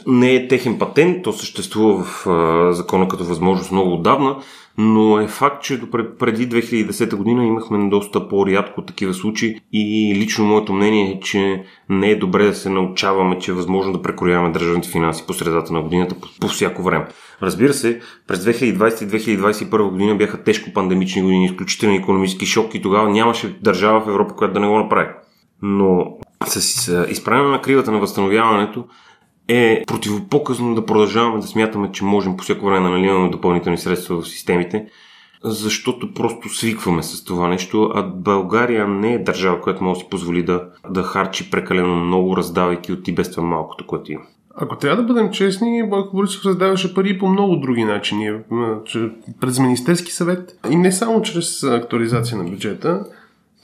не 0.07 0.35
е 0.35 0.47
техен 0.47 0.79
патент, 0.79 1.23
то 1.23 1.33
съществува 1.33 2.03
в 2.03 2.27
а, 2.27 2.73
закона 2.73 3.07
като 3.07 3.23
възможност 3.23 3.71
много 3.71 3.93
отдавна, 3.93 4.35
но 4.77 5.19
е 5.19 5.27
факт, 5.27 5.63
че 5.63 5.81
преди 6.19 6.49
2010 6.49 7.15
година 7.15 7.45
имахме 7.45 7.89
доста 7.89 8.27
по-рядко 8.27 8.81
такива 8.81 9.13
случаи 9.13 9.59
и 9.73 10.15
лично 10.15 10.45
моето 10.45 10.73
мнение 10.73 11.11
е, 11.11 11.19
че 11.19 11.63
не 11.89 12.09
е 12.09 12.15
добре 12.15 12.45
да 12.45 12.55
се 12.55 12.69
научаваме, 12.69 13.39
че 13.39 13.51
е 13.51 13.53
възможно 13.53 13.93
да 13.93 14.01
прекрояваме 14.01 14.51
държавните 14.51 14.89
финанси 14.89 15.23
по 15.27 15.33
средата 15.33 15.73
на 15.73 15.81
годината 15.81 16.15
по, 16.15 16.27
по 16.41 16.47
всяко 16.47 16.83
време. 16.83 17.07
Разбира 17.41 17.73
се, 17.73 17.99
през 18.27 18.39
2020 18.45 19.27
и 19.27 19.37
2021 19.37 19.89
година 19.89 20.15
бяха 20.15 20.43
тежко 20.43 20.73
пандемични 20.73 21.21
години, 21.21 21.45
изключителен 21.45 21.95
економически 21.95 22.45
шок 22.45 22.75
и 22.75 22.81
тогава 22.81 23.09
нямаше 23.09 23.57
държава 23.61 24.01
в 24.01 24.09
Европа, 24.09 24.35
която 24.35 24.53
да 24.53 24.59
не 24.59 24.67
го 24.67 24.77
направи. 24.77 25.09
Но 25.61 26.17
с 26.45 27.07
изправяне 27.09 27.49
на 27.49 27.61
кривата 27.61 27.91
на 27.91 27.99
възстановяването 27.99 28.85
е 29.47 29.83
противопоказно 29.87 30.75
да 30.75 30.85
продължаваме 30.85 31.41
да 31.41 31.47
смятаме, 31.47 31.91
че 31.91 32.05
можем 32.05 32.37
по 32.37 32.43
всяко 32.43 32.65
време 32.65 32.89
да 32.89 32.95
наливаме 32.95 33.29
допълнителни 33.29 33.77
средства 33.77 34.21
в 34.21 34.29
системите, 34.29 34.85
защото 35.43 36.13
просто 36.13 36.49
свикваме 36.49 37.03
с 37.03 37.23
това 37.23 37.47
нещо, 37.47 37.91
а 37.95 38.03
България 38.03 38.87
не 38.87 39.13
е 39.13 39.23
държава, 39.23 39.61
която 39.61 39.83
може 39.83 39.99
да 39.99 40.03
си 40.03 40.09
позволи 40.09 40.43
да, 40.43 40.65
да 40.89 41.03
харчи 41.03 41.51
прекалено 41.51 41.95
много, 41.95 42.37
раздавайки 42.37 42.91
от 42.91 43.07
и 43.07 43.11
без 43.11 43.31
това 43.31 43.43
малкото, 43.43 43.87
което 43.87 44.11
има. 44.11 44.23
Ако 44.55 44.77
трябва 44.77 45.03
да 45.03 45.13
бъдем 45.13 45.31
честни, 45.31 45.89
Бойко 45.89 46.15
Борисов 46.15 46.45
раздаваше 46.45 46.93
пари 46.93 47.19
по 47.19 47.27
много 47.27 47.55
други 47.55 47.83
начини. 47.83 48.31
През 49.41 49.59
Министерски 49.59 50.11
съвет 50.11 50.59
и 50.69 50.75
не 50.75 50.91
само 50.91 51.21
чрез 51.21 51.63
актуализация 51.63 52.37
на 52.37 52.43
бюджета, 52.43 53.05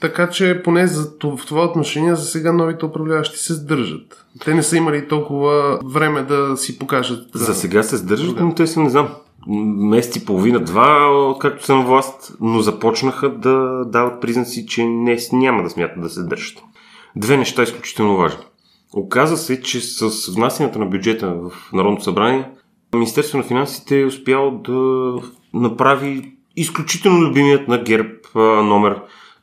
така 0.00 0.30
че 0.30 0.62
поне 0.64 0.86
за 0.86 1.10
в 1.24 1.46
това 1.46 1.64
отношение 1.64 2.14
за 2.14 2.24
сега 2.24 2.52
новите 2.52 2.84
управляващи 2.84 3.38
се 3.38 3.54
сдържат. 3.54 4.26
Те 4.44 4.54
не 4.54 4.62
са 4.62 4.76
имали 4.76 5.08
толкова 5.08 5.78
време 5.84 6.22
да 6.22 6.56
си 6.56 6.78
покажат. 6.78 7.28
За 7.34 7.54
сега 7.54 7.82
се 7.82 7.96
сдържат, 7.96 8.40
но 8.40 8.54
те 8.54 8.66
са, 8.66 8.80
не 8.80 8.90
знам, 8.90 9.08
месец 9.76 10.16
и 10.16 10.24
половина-два, 10.24 11.08
както 11.40 11.64
съм 11.64 11.86
власт, 11.86 12.36
но 12.40 12.60
започнаха 12.60 13.28
да 13.30 13.84
дават 13.84 14.20
признаци, 14.20 14.66
че 14.66 14.84
не, 14.84 15.18
няма 15.32 15.62
да 15.62 15.70
смятат 15.70 16.02
да 16.02 16.08
се 16.08 16.22
държат. 16.22 16.62
Две 17.16 17.36
неща 17.36 17.62
изключително 17.62 18.16
важни. 18.16 18.44
Оказа 18.94 19.36
се, 19.36 19.62
че 19.62 19.80
с 19.80 20.34
внасянето 20.34 20.78
на 20.78 20.86
бюджета 20.86 21.34
в 21.34 21.72
Народното 21.72 22.04
събрание, 22.04 22.50
Министерство 22.94 23.38
на 23.38 23.44
финансите 23.44 24.00
е 24.00 24.06
успяло 24.06 24.50
да 24.50 25.14
направи 25.54 26.32
изключително 26.56 27.22
любимият 27.22 27.68
на 27.68 27.82
ГЕРБ 27.82 28.10
номер 28.62 29.00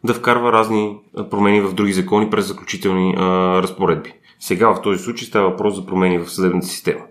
да 0.08 0.14
вкарва 0.14 0.52
разни 0.52 0.98
промени 1.32 1.62
в 1.62 1.74
други 1.74 1.94
закони 1.94 2.30
през 2.30 2.46
заключителни 2.46 3.16
а, 3.18 3.24
разпоредби. 3.62 4.14
Сега 4.40 4.74
в 4.74 4.82
този 4.82 5.04
случай 5.04 5.28
става 5.28 5.50
въпрос 5.50 5.76
за 5.76 5.86
промени 5.86 6.20
в 6.20 6.32
съдебната 6.32 6.68
система. 6.68 7.02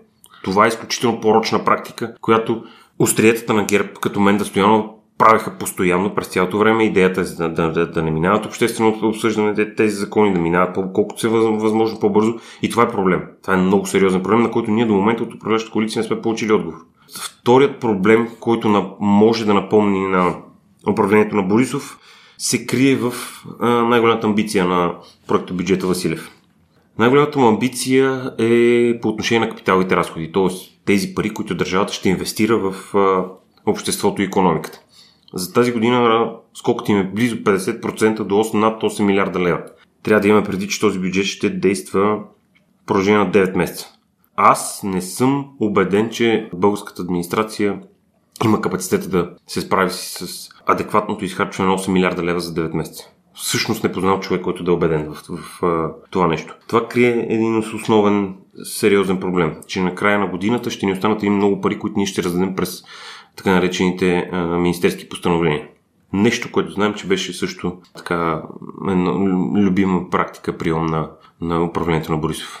Това 0.43 0.65
е 0.65 0.67
изключително 0.67 1.21
порочна 1.21 1.65
практика, 1.65 2.13
която 2.21 2.63
остриетата 2.99 3.53
на 3.53 3.65
ГЕРБ, 3.65 3.89
като 4.01 4.19
мен 4.19 4.37
да 4.37 4.45
Стоянов, 4.45 4.85
правиха 5.17 5.57
постоянно 5.57 6.15
през 6.15 6.27
цялото 6.27 6.57
време. 6.57 6.83
Идеята 6.83 7.21
е 7.21 7.23
да, 7.23 7.49
да, 7.49 7.71
да, 7.71 7.91
да 7.91 8.03
не 8.03 8.11
минават 8.11 8.45
обществено 8.45 8.99
обсъждане 9.03 9.75
тези 9.75 9.95
закони, 9.95 10.33
да 10.33 10.39
минават 10.39 10.75
колкото 10.93 11.21
се 11.21 11.27
възможно 11.27 11.99
по-бързо. 11.99 12.33
И 12.61 12.69
това 12.69 12.83
е 12.83 12.91
проблем. 12.91 13.23
Това 13.43 13.53
е 13.53 13.57
много 13.57 13.85
сериозен 13.85 14.23
проблем, 14.23 14.41
на 14.41 14.51
който 14.51 14.71
ние 14.71 14.85
до 14.85 14.93
момента 14.93 15.23
от 15.23 15.33
управляващата 15.33 15.73
коалиция 15.73 16.01
не 16.01 16.07
сме 16.07 16.21
получили 16.21 16.53
отговор. 16.53 16.77
Вторият 17.21 17.79
проблем, 17.79 18.27
който 18.39 18.69
на, 18.69 18.89
може 18.99 19.45
да 19.45 19.53
напомни 19.53 20.07
на 20.07 20.35
управлението 20.89 21.35
на 21.35 21.43
Борисов, 21.43 21.99
се 22.37 22.65
крие 22.65 22.95
в 22.95 23.13
най-голямата 23.61 24.27
амбиция 24.27 24.65
на 24.65 24.95
проекта 25.27 25.53
бюджета 25.53 25.87
Василев. 25.87 26.31
Най-голямата 26.99 27.39
му 27.39 27.47
амбиция 27.47 28.31
е 28.39 28.99
по 29.01 29.09
отношение 29.09 29.47
на 29.47 29.49
капиталовите 29.49 29.95
разходи, 29.95 30.31
т.е. 30.31 30.47
тези 30.85 31.15
пари, 31.15 31.29
които 31.29 31.55
държавата 31.55 31.93
ще 31.93 32.09
инвестира 32.09 32.57
в 32.57 32.93
обществото 33.65 34.21
и 34.21 34.25
економиката. 34.25 34.79
За 35.33 35.53
тази 35.53 35.71
година 35.71 36.31
скокът 36.53 36.89
им 36.89 36.97
е 36.97 37.11
близо 37.13 37.35
50% 37.35 38.23
до 38.23 38.35
8, 38.35 38.53
над 38.53 38.81
8 38.81 39.03
милиарда 39.03 39.39
лева. 39.39 39.63
Трябва 40.03 40.21
да 40.21 40.27
имаме 40.27 40.45
преди, 40.45 40.67
че 40.67 40.79
този 40.79 40.99
бюджет 40.99 41.25
ще 41.25 41.49
действа 41.49 42.19
в 42.83 42.85
продължение 42.85 43.19
на 43.19 43.31
9 43.31 43.57
месеца. 43.57 43.93
Аз 44.35 44.83
не 44.83 45.01
съм 45.01 45.47
убеден, 45.59 46.09
че 46.09 46.49
българската 46.53 47.01
администрация 47.01 47.79
има 48.45 48.61
капацитета 48.61 49.09
да 49.09 49.29
се 49.47 49.61
справи 49.61 49.89
с 49.91 50.49
адекватното 50.65 51.25
изхарчване 51.25 51.69
на 51.69 51.77
8 51.77 51.91
милиарда 51.91 52.23
лева 52.23 52.39
за 52.39 52.53
9 52.53 52.73
месеца. 52.73 53.09
Всъщност 53.33 53.83
не 53.83 53.91
познавам 53.91 54.19
човек, 54.19 54.41
който 54.41 54.63
да 54.63 54.71
е 54.71 54.73
убеден 54.73 55.13
в, 55.13 55.15
в, 55.15 55.37
в, 55.37 55.61
в 55.61 55.89
това 56.11 56.27
нещо. 56.27 56.55
Това 56.67 56.87
крие 56.87 57.27
един 57.29 57.57
основен 57.57 58.35
сериозен 58.63 59.19
проблем, 59.19 59.55
че 59.67 59.81
на 59.81 59.95
края 59.95 60.19
на 60.19 60.27
годината 60.27 60.69
ще 60.69 60.85
ни 60.85 60.93
останат 60.93 61.23
и 61.23 61.29
много 61.29 61.61
пари, 61.61 61.79
които 61.79 61.97
ние 61.97 62.05
ще 62.05 62.23
раздадем 62.23 62.55
през 62.55 62.83
така 63.35 63.51
наречените 63.51 64.29
а, 64.31 64.37
министерски 64.37 65.09
постановления. 65.09 65.67
Нещо, 66.13 66.51
което 66.51 66.71
знаем, 66.71 66.93
че 66.93 67.07
беше 67.07 67.33
също 67.33 67.77
така 67.97 68.43
една 68.87 69.11
любима 69.61 70.09
практика, 70.09 70.57
прием 70.57 70.85
на, 70.85 71.09
на 71.41 71.63
управлението 71.63 72.11
на 72.11 72.17
Борисов. 72.17 72.59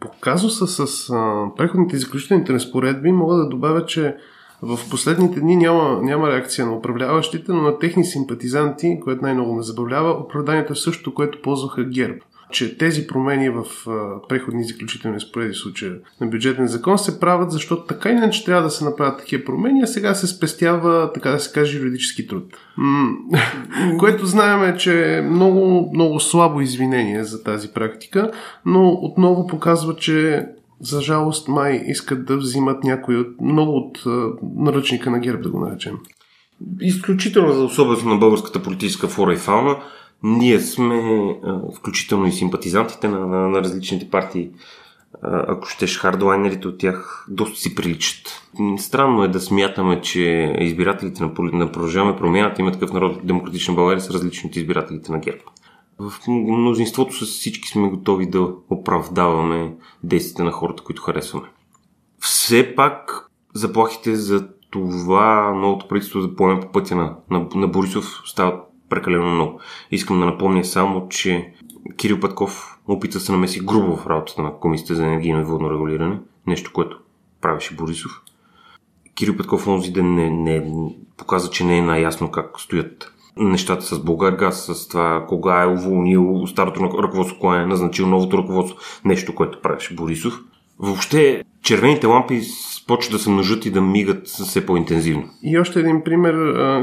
По 0.00 0.08
казуса 0.20 0.66
с 0.66 1.10
а, 1.10 1.46
преходните 1.56 1.96
и 1.96 1.98
заключителните 1.98 2.52
разпоредби 2.52 3.12
мога 3.12 3.36
да 3.36 3.48
добавя, 3.48 3.86
че 3.86 4.16
в 4.62 4.78
последните 4.90 5.40
дни 5.40 5.56
няма, 5.56 6.02
няма 6.02 6.28
реакция 6.28 6.66
на 6.66 6.76
управляващите, 6.76 7.52
но 7.52 7.62
на 7.62 7.78
техни 7.78 8.04
симпатизанти, 8.04 9.00
което 9.04 9.22
най-много 9.22 9.54
ме 9.54 9.62
забавлява, 9.62 10.10
оправданието 10.10 10.72
е 10.72 10.76
също, 10.76 11.14
което 11.14 11.42
ползваха 11.42 11.84
ГЕРБ 11.84 12.18
че 12.50 12.78
тези 12.78 13.06
промени 13.06 13.50
в 13.50 13.64
преходни 14.28 14.60
и 14.60 14.64
заключителни 14.64 15.20
спореди 15.20 15.52
в 15.52 15.58
случая 15.58 15.92
на 16.20 16.26
бюджетен 16.26 16.66
закон 16.66 16.98
се 16.98 17.20
правят, 17.20 17.50
защото 17.50 17.82
така 17.82 18.10
иначе 18.10 18.44
трябва 18.44 18.62
да 18.62 18.70
се 18.70 18.84
направят 18.84 19.18
такива 19.18 19.44
промени, 19.44 19.82
а 19.82 19.86
сега 19.86 20.14
се 20.14 20.26
спестява, 20.26 21.12
така 21.12 21.30
да 21.30 21.40
се 21.40 21.52
каже, 21.52 21.78
юридически 21.78 22.26
труд. 22.26 22.56
което 23.98 24.26
знаем 24.26 24.74
е, 24.74 24.76
че 24.76 25.18
е 25.18 25.22
много, 25.22 25.90
много 25.94 26.20
слабо 26.20 26.60
извинение 26.60 27.24
за 27.24 27.44
тази 27.44 27.68
практика, 27.68 28.30
но 28.66 28.88
отново 28.88 29.46
показва, 29.46 29.96
че 29.96 30.46
за 30.80 31.00
жалост 31.00 31.48
май 31.48 31.84
искат 31.86 32.24
да 32.24 32.36
взимат 32.36 32.84
някои 32.84 33.16
от, 33.16 33.40
много 33.40 33.76
от 33.76 34.02
наръчника 34.56 35.10
на 35.10 35.18
ГЕРБ, 35.18 35.42
да 35.42 35.50
го 35.50 35.60
наречем. 35.60 35.98
Изключително 36.80 37.52
за 37.52 37.64
особено 37.64 38.14
на 38.14 38.16
българската 38.16 38.62
политическа 38.62 39.08
фора 39.08 39.32
и 39.32 39.36
фауна, 39.36 39.76
ние 40.22 40.60
сме, 40.60 41.36
включително 41.76 42.26
и 42.26 42.32
симпатизантите 42.32 43.08
на, 43.08 43.26
на, 43.26 43.48
на 43.48 43.62
различните 43.62 44.10
партии, 44.10 44.50
ако 45.22 45.66
щеш 45.66 45.98
хардлайнерите 45.98 46.68
от 46.68 46.78
тях, 46.78 47.26
доста 47.30 47.60
си 47.60 47.74
приличат. 47.74 48.42
Странно 48.78 49.24
е 49.24 49.28
да 49.28 49.40
смятаме, 49.40 50.00
че 50.00 50.54
избирателите 50.60 51.22
на, 51.22 51.30
на 51.38 51.72
Продължаваме 51.72 52.16
промяната 52.16 52.62
има 52.62 52.72
такъв 52.72 52.92
народ 52.92 53.20
демократична 53.24 53.74
България 53.74 54.00
са 54.00 54.12
различни 54.12 54.50
от 54.50 54.56
избирателите 54.56 55.12
на 55.12 55.18
ГЕРБ. 55.18 55.40
В 55.98 56.28
мнозинството 56.28 57.12
с 57.12 57.26
всички 57.26 57.68
сме 57.68 57.88
готови 57.88 58.26
да 58.26 58.54
оправдаваме 58.70 59.76
действията 60.04 60.44
на 60.44 60.52
хората, 60.52 60.82
които 60.82 61.02
харесваме. 61.02 61.48
Все 62.18 62.74
пак 62.74 63.28
заплахите 63.54 64.16
за 64.16 64.48
това 64.70 65.52
новото 65.54 65.88
правителство 65.88 66.20
да 66.20 66.36
поеме 66.36 66.60
по 66.60 66.72
пътя 66.72 66.96
на, 66.96 67.16
на, 67.30 67.46
на 67.54 67.68
Борисов 67.68 68.22
стават 68.26 68.60
прекалено 68.88 69.34
много. 69.34 69.60
Искам 69.90 70.20
да 70.20 70.26
напомня 70.26 70.64
само, 70.64 71.08
че 71.08 71.52
Кирил 71.96 72.20
Петков 72.20 72.78
опита 72.88 73.20
се 73.20 73.32
намеси 73.32 73.60
грубо 73.60 73.96
в 73.96 74.06
работата 74.06 74.42
на 74.42 74.58
Комисията 74.58 74.94
за 74.94 75.06
енергийно 75.06 75.40
и 75.40 75.44
водно 75.44 75.70
регулиране, 75.70 76.20
нещо, 76.46 76.72
което 76.74 76.98
правеше 77.40 77.76
Борисов. 77.76 78.22
Кирил 79.14 79.36
Петков 79.36 79.66
онзи 79.66 79.92
ден 79.92 80.14
не, 80.14 80.30
не, 80.30 80.72
показа, 81.16 81.50
че 81.50 81.64
не 81.64 81.78
е 81.78 81.82
най-ясно 81.82 82.30
как 82.30 82.60
стоят 82.60 83.14
нещата 83.38 83.84
с 83.84 83.98
Българгаз, 83.98 84.66
с 84.66 84.88
това 84.88 85.26
кога 85.28 85.62
е 85.62 85.66
уволнил 85.66 86.46
старото 86.46 87.02
ръководство, 87.02 87.38
кога 87.40 87.60
е 87.60 87.66
назначил 87.66 88.06
новото 88.06 88.38
ръководство, 88.38 88.78
нещо, 89.04 89.34
което 89.34 89.62
правеше 89.62 89.94
Борисов. 89.94 90.40
Въобще 90.78 91.44
червените 91.62 92.06
лампи 92.06 92.40
почват 92.86 93.12
да 93.12 93.18
се 93.18 93.30
множат 93.30 93.66
и 93.66 93.70
да 93.70 93.80
мигат 93.80 94.26
все 94.26 94.66
по-интензивно. 94.66 95.24
И 95.42 95.58
още 95.58 95.80
един 95.80 96.04
пример. 96.04 96.34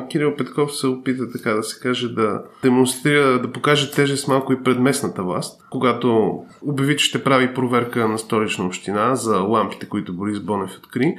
Кирил 0.09 0.35
Петков 0.35 0.75
се 0.75 0.87
опита, 0.87 1.31
така 1.31 1.53
да 1.53 1.63
се 1.63 1.79
каже, 1.79 2.13
да 2.13 2.41
демонстрира, 2.63 3.41
да 3.41 3.51
покаже 3.51 3.91
тежест 3.91 4.27
малко 4.27 4.53
и 4.53 4.63
пред 4.63 4.79
местната 4.79 5.23
власт, 5.23 5.61
когато 5.69 6.39
обяви, 6.61 6.97
че 6.97 7.05
ще 7.05 7.23
прави 7.23 7.53
проверка 7.53 8.07
на 8.07 8.17
столична 8.17 8.65
община 8.65 9.15
за 9.15 9.37
лампите, 9.37 9.89
които 9.89 10.13
Борис 10.13 10.39
Бонев 10.39 10.71
откри. 10.77 11.15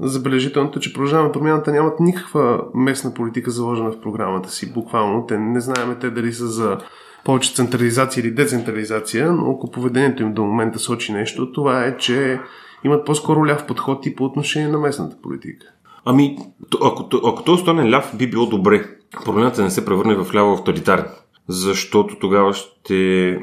Забележителното, 0.00 0.80
че 0.80 0.92
продължаваме 0.92 1.32
промяната 1.32 1.72
нямат 1.72 2.00
никаква 2.00 2.64
местна 2.74 3.14
политика 3.14 3.50
заложена 3.50 3.92
в 3.92 4.00
програмата 4.00 4.50
си. 4.50 4.72
Буквално. 4.72 5.26
Те 5.26 5.38
не 5.38 5.60
знаем 5.60 5.96
те 6.00 6.10
дали 6.10 6.32
са 6.32 6.46
за 6.46 6.78
повече 7.24 7.54
централизация 7.54 8.22
или 8.22 8.30
децентрализация, 8.30 9.32
но 9.32 9.50
ако 9.50 9.70
поведението 9.70 10.22
им 10.22 10.34
до 10.34 10.42
момента 10.44 10.78
сочи 10.78 11.12
нещо, 11.12 11.52
това 11.52 11.84
е, 11.84 11.96
че 11.96 12.40
имат 12.84 13.06
по-скоро 13.06 13.46
ляв 13.46 13.66
подход 13.66 14.06
и 14.06 14.16
по 14.16 14.24
отношение 14.24 14.68
на 14.68 14.78
местната 14.78 15.16
политика. 15.22 15.66
Ами, 16.04 16.38
ако, 16.82 17.08
ако 17.26 17.44
той 17.44 17.58
стане 17.58 17.90
ляв, 17.90 18.16
би 18.18 18.30
било 18.30 18.46
добре. 18.46 18.84
Промяната 19.24 19.62
не 19.62 19.70
се 19.70 19.84
превърне 19.84 20.14
в 20.14 20.34
ляво 20.34 20.52
авторитарен. 20.52 21.04
Защото 21.48 22.18
тогава 22.18 22.54
ще 22.54 23.38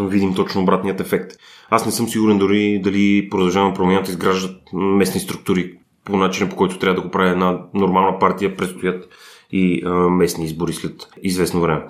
видим 0.00 0.34
точно 0.34 0.62
обратният 0.62 1.00
ефект. 1.00 1.32
Аз 1.70 1.86
не 1.86 1.92
съм 1.92 2.08
сигурен 2.08 2.38
дори 2.38 2.80
дали 2.82 3.28
продължавам 3.30 3.74
промяната 3.74 4.10
изграждат 4.10 4.60
местни 4.72 5.20
структури 5.20 5.74
по 6.04 6.16
начина 6.16 6.50
по 6.50 6.56
който 6.56 6.78
трябва 6.78 6.94
да 6.94 7.02
го 7.02 7.10
прави 7.10 7.30
една 7.30 7.60
нормална 7.74 8.18
партия, 8.18 8.56
предстоят 8.56 9.08
и 9.52 9.82
а, 9.84 9.90
местни 9.90 10.44
избори 10.44 10.72
след 10.72 11.08
известно 11.22 11.60
време. 11.60 11.84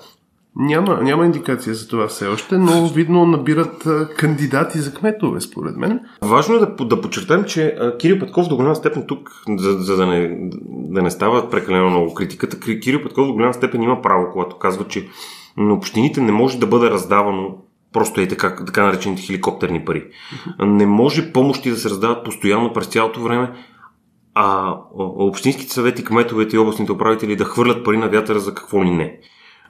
Няма, 0.58 1.02
няма 1.02 1.24
индикация 1.24 1.74
за 1.74 1.88
това 1.88 2.06
все 2.08 2.26
още, 2.26 2.58
но 2.58 2.88
видно 2.88 3.26
набират 3.26 3.88
кандидати 4.16 4.78
за 4.78 4.94
кметове, 4.94 5.40
според 5.40 5.76
мен. 5.76 6.00
Важно 6.22 6.54
е 6.54 6.58
да, 6.58 6.66
да 6.84 7.00
подчертаем, 7.00 7.44
че 7.44 7.76
Кирил 7.98 8.18
Петков 8.18 8.48
до 8.48 8.56
голяма 8.56 8.76
степен 8.76 9.04
тук, 9.08 9.30
за, 9.58 9.72
за 9.72 9.96
да, 9.96 10.06
не, 10.06 10.50
да 10.68 11.02
не 11.02 11.10
става 11.10 11.50
прекалено 11.50 11.90
много 11.90 12.14
критиката, 12.14 12.60
Кирил 12.80 13.02
Петков 13.02 13.26
до 13.26 13.32
голяма 13.32 13.54
степен 13.54 13.82
има 13.82 14.02
право, 14.02 14.32
когато 14.32 14.58
казва, 14.58 14.84
че 14.88 15.08
на 15.56 15.74
общините 15.74 16.20
не 16.20 16.32
може 16.32 16.58
да 16.58 16.66
бъде 16.66 16.90
раздавано 16.90 17.56
просто 17.92 18.20
е 18.20 18.28
така, 18.28 18.56
така 18.66 18.82
наречените 18.82 19.22
хеликоптерни 19.22 19.84
пари. 19.84 20.04
Не 20.60 20.86
може 20.86 21.32
помощи 21.32 21.70
да 21.70 21.76
се 21.76 21.90
раздават 21.90 22.24
постоянно 22.24 22.72
през 22.72 22.86
цялото 22.86 23.22
време, 23.22 23.52
а 24.34 24.76
общинските 25.18 25.72
съвети, 25.72 26.04
кметовете 26.04 26.56
и 26.56 26.58
областните 26.58 26.92
управители 26.92 27.36
да 27.36 27.44
хвърлят 27.44 27.84
пари 27.84 27.96
на 27.96 28.08
вятъра 28.08 28.40
за 28.40 28.54
какво 28.54 28.84
ли 28.84 28.90
не. 28.90 29.18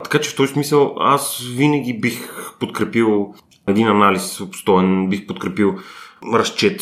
Така 0.05 0.21
че 0.21 0.31
в 0.31 0.37
този 0.37 0.53
смисъл 0.53 0.95
аз 0.99 1.43
винаги 1.57 2.01
бих 2.01 2.31
подкрепил 2.61 3.35
един 3.69 3.89
анализ 3.89 4.41
обстоен, 4.41 5.09
бих 5.09 5.27
подкрепил 5.27 5.75
разчет, 6.33 6.81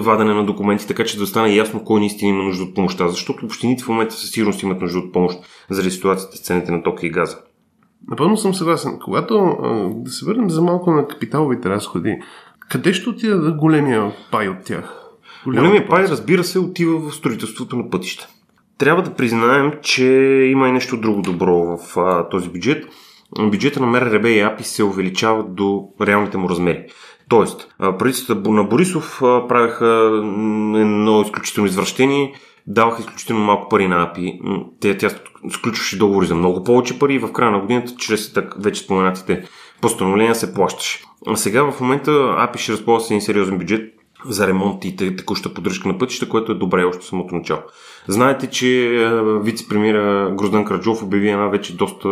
вадене 0.00 0.34
на 0.34 0.46
документи, 0.46 0.86
така 0.86 1.04
че 1.04 1.18
да 1.18 1.26
стане 1.26 1.54
ясно 1.54 1.84
кой 1.84 2.00
наистина 2.00 2.30
има 2.30 2.42
нужда 2.42 2.64
от 2.64 2.74
помощта, 2.74 3.08
защото 3.08 3.46
общините 3.46 3.84
в 3.84 3.88
момента 3.88 4.14
със 4.14 4.30
сигурност 4.30 4.62
имат 4.62 4.80
нужда 4.80 4.98
от 4.98 5.12
помощ 5.12 5.38
заради 5.70 5.90
ситуацията 5.90 6.36
с 6.36 6.40
цените 6.40 6.72
на 6.72 6.82
тока 6.82 7.06
и 7.06 7.10
газа. 7.10 7.38
Напълно 8.08 8.36
съм 8.36 8.54
съгласен. 8.54 8.98
Когато 9.04 9.56
да 9.96 10.10
се 10.10 10.24
върнем 10.26 10.50
за 10.50 10.62
малко 10.62 10.90
на 10.90 11.08
капиталовите 11.08 11.68
разходи, 11.68 12.16
къде 12.68 12.92
ще 12.92 13.10
отида 13.10 13.52
големия 13.52 14.12
пай 14.30 14.48
от 14.48 14.64
тях? 14.64 15.00
Големия 15.44 15.88
пай, 15.88 16.04
разбира 16.04 16.44
се, 16.44 16.58
отива 16.58 16.98
в 16.98 17.14
строителството 17.14 17.76
на 17.76 17.90
пътища. 17.90 18.28
Трябва 18.78 19.02
да 19.02 19.14
признаем, 19.14 19.72
че 19.82 20.04
има 20.52 20.68
и 20.68 20.72
нещо 20.72 20.96
друго 20.96 21.22
добро 21.22 21.78
в 21.78 21.98
а, 21.98 22.28
този 22.28 22.48
бюджет. 22.48 22.86
Бюджета 23.40 23.80
на 23.80 23.86
МРРБ 23.86 24.28
и 24.28 24.40
АПИ 24.40 24.64
се 24.64 24.84
увеличава 24.84 25.44
до 25.44 25.88
реалните 26.00 26.38
му 26.38 26.48
размери. 26.48 26.86
Тоест, 27.28 27.74
правителствата 27.78 28.50
на 28.50 28.64
Борисов 28.64 29.18
правиха 29.20 30.10
едно 30.74 31.22
изключително 31.22 31.68
извращение, 31.68 32.34
даваха 32.66 33.00
изключително 33.00 33.44
малко 33.44 33.68
пари 33.68 33.88
на 33.88 34.02
АПИ. 34.02 34.40
Тя, 34.80 34.96
тя 34.96 35.10
сключваше 35.50 35.98
договори 35.98 36.26
за 36.26 36.34
много 36.34 36.64
повече 36.64 36.98
пари 36.98 37.14
и 37.14 37.18
в 37.18 37.32
края 37.32 37.50
на 37.50 37.60
годината, 37.60 37.92
чрез 37.98 38.32
так, 38.32 38.54
вече 38.58 38.82
споменатите 38.82 39.44
постановления, 39.80 40.34
се 40.34 40.54
плащаше. 40.54 41.04
А 41.26 41.36
сега 41.36 41.70
в 41.70 41.80
момента 41.80 42.34
АПИ 42.38 42.58
ще 42.58 42.72
разполага 42.72 43.04
с 43.04 43.10
един 43.10 43.20
сериозен 43.20 43.58
бюджет 43.58 43.93
за 44.28 44.46
ремонт 44.46 44.84
и 44.84 44.96
текуща 44.96 45.54
поддръжка 45.54 45.88
на 45.88 45.98
пътища, 45.98 46.28
което 46.28 46.52
е 46.52 46.54
добре 46.54 46.84
още 46.84 47.06
самото 47.06 47.34
начало. 47.34 47.60
Знаете, 48.08 48.50
че 48.50 48.66
вице-премьера 49.42 50.34
Гроздан 50.36 50.64
Краджов 50.64 51.02
обяви 51.02 51.30
една 51.30 51.48
вече 51.48 51.76
доста 51.76 52.08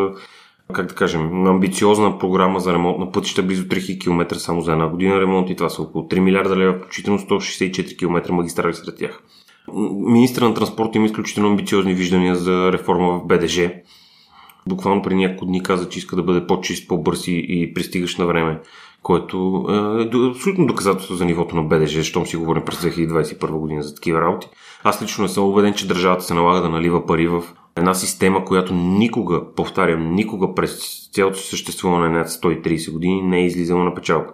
как 0.73 0.87
да 0.87 0.95
кажем, 0.95 1.47
амбициозна 1.47 2.19
програма 2.19 2.61
за 2.61 2.73
ремонт 2.73 2.99
на 2.99 3.12
пътища, 3.12 3.42
близо 3.42 3.64
3000 3.64 4.00
км 4.00 4.38
само 4.38 4.61
за 4.61 4.73
една 4.73 4.88
година 4.88 5.21
ремонт 5.21 5.50
и 5.50 5.57
това 5.57 5.69
са 5.69 5.83
около 5.83 6.04
3 6.04 6.19
милиарда 6.19 6.57
лева, 6.57 6.78
включително 6.78 7.19
164 7.19 7.99
км 7.99 8.33
магистрали 8.33 8.75
сред 8.75 8.97
тях. 8.97 9.23
Министра 9.92 10.49
на 10.49 10.54
транспорта 10.54 10.99
има 10.99 11.07
изключително 11.07 11.50
амбициозни 11.50 11.95
виждания 11.95 12.37
за 12.37 12.73
реформа 12.73 13.19
в 13.19 13.26
БДЖ. 13.26 13.73
Буквално 14.66 15.02
при 15.02 15.14
няколко 15.14 15.47
дни 15.47 15.62
каза, 15.62 15.88
че 15.88 15.99
иска 15.99 16.16
да 16.16 16.23
бъде 16.23 16.47
по-чист, 16.47 16.88
по-бърз 16.88 17.25
и 17.26 17.73
пристигаш 17.75 18.16
на 18.16 18.26
време, 18.26 18.61
което 19.02 19.64
е 20.14 20.30
абсолютно 20.30 20.66
доказателство 20.66 21.14
за 21.14 21.25
нивото 21.25 21.56
на 21.56 21.62
БДЖ, 21.62 22.04
щом 22.04 22.26
си 22.26 22.37
говорим 22.37 22.64
през 22.64 22.78
2021 22.78 23.50
година 23.50 23.82
за 23.82 23.94
такива 23.94 24.21
работи. 24.21 24.49
Аз 24.85 25.02
лично 25.02 25.23
не 25.23 25.28
съм 25.28 25.44
убеден, 25.44 25.75
че 25.75 25.88
държавата 25.88 26.25
се 26.25 26.35
налага 26.35 26.61
да 26.61 26.68
налива 26.68 27.06
пари 27.06 27.26
в 27.26 27.44
една 27.76 27.94
система, 27.94 28.44
която 28.44 28.75
никога, 28.75 29.54
повтарям, 29.54 30.14
никога 30.14 30.54
през 30.54 31.09
цялото 31.12 31.38
съществуване 31.38 32.18
на 32.18 32.25
130 32.25 32.92
години 32.92 33.23
не 33.23 33.38
е 33.38 33.47
излизала 33.47 33.85
на 33.85 33.94
печалба. 33.94 34.32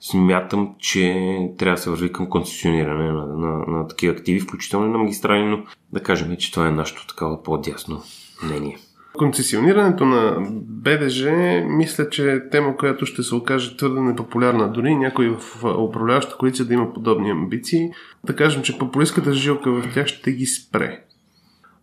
Смятам, 0.00 0.74
че 0.78 1.38
трябва 1.58 1.76
да 1.76 1.82
се 1.82 1.90
върви 1.90 2.12
към 2.12 2.28
концесиониране 2.28 3.12
на, 3.12 3.26
на, 3.26 3.64
на 3.66 3.88
такива 3.88 4.12
активи, 4.12 4.40
включително 4.40 4.86
и 4.86 4.90
на 4.90 4.98
магистрали, 4.98 5.44
но 5.44 5.62
да 5.92 6.02
кажем, 6.02 6.36
че 6.36 6.52
това 6.52 6.68
е 6.68 6.70
нашето 6.70 7.06
такава 7.06 7.42
по-дясно 7.42 8.02
мнение. 8.42 8.78
Концесионирането 9.18 10.04
на 10.04 10.36
БДЖ 10.62 11.30
мисля, 11.66 12.10
че 12.10 12.32
е 12.32 12.48
тема, 12.48 12.76
която 12.76 13.06
ще 13.06 13.22
се 13.22 13.34
окаже 13.34 13.76
твърде 13.76 14.00
непопулярна. 14.00 14.72
Дори 14.72 14.94
някой 14.94 15.28
в 15.28 15.64
управляващата 15.78 16.36
коалиция 16.36 16.66
да 16.66 16.74
има 16.74 16.94
подобни 16.94 17.30
амбиции. 17.30 17.90
Да 18.24 18.36
кажем, 18.36 18.62
че 18.62 18.78
популистската 18.78 19.32
жилка 19.32 19.72
в 19.72 19.94
тях 19.94 20.06
ще 20.06 20.32
ги 20.32 20.46
спре. 20.46 21.00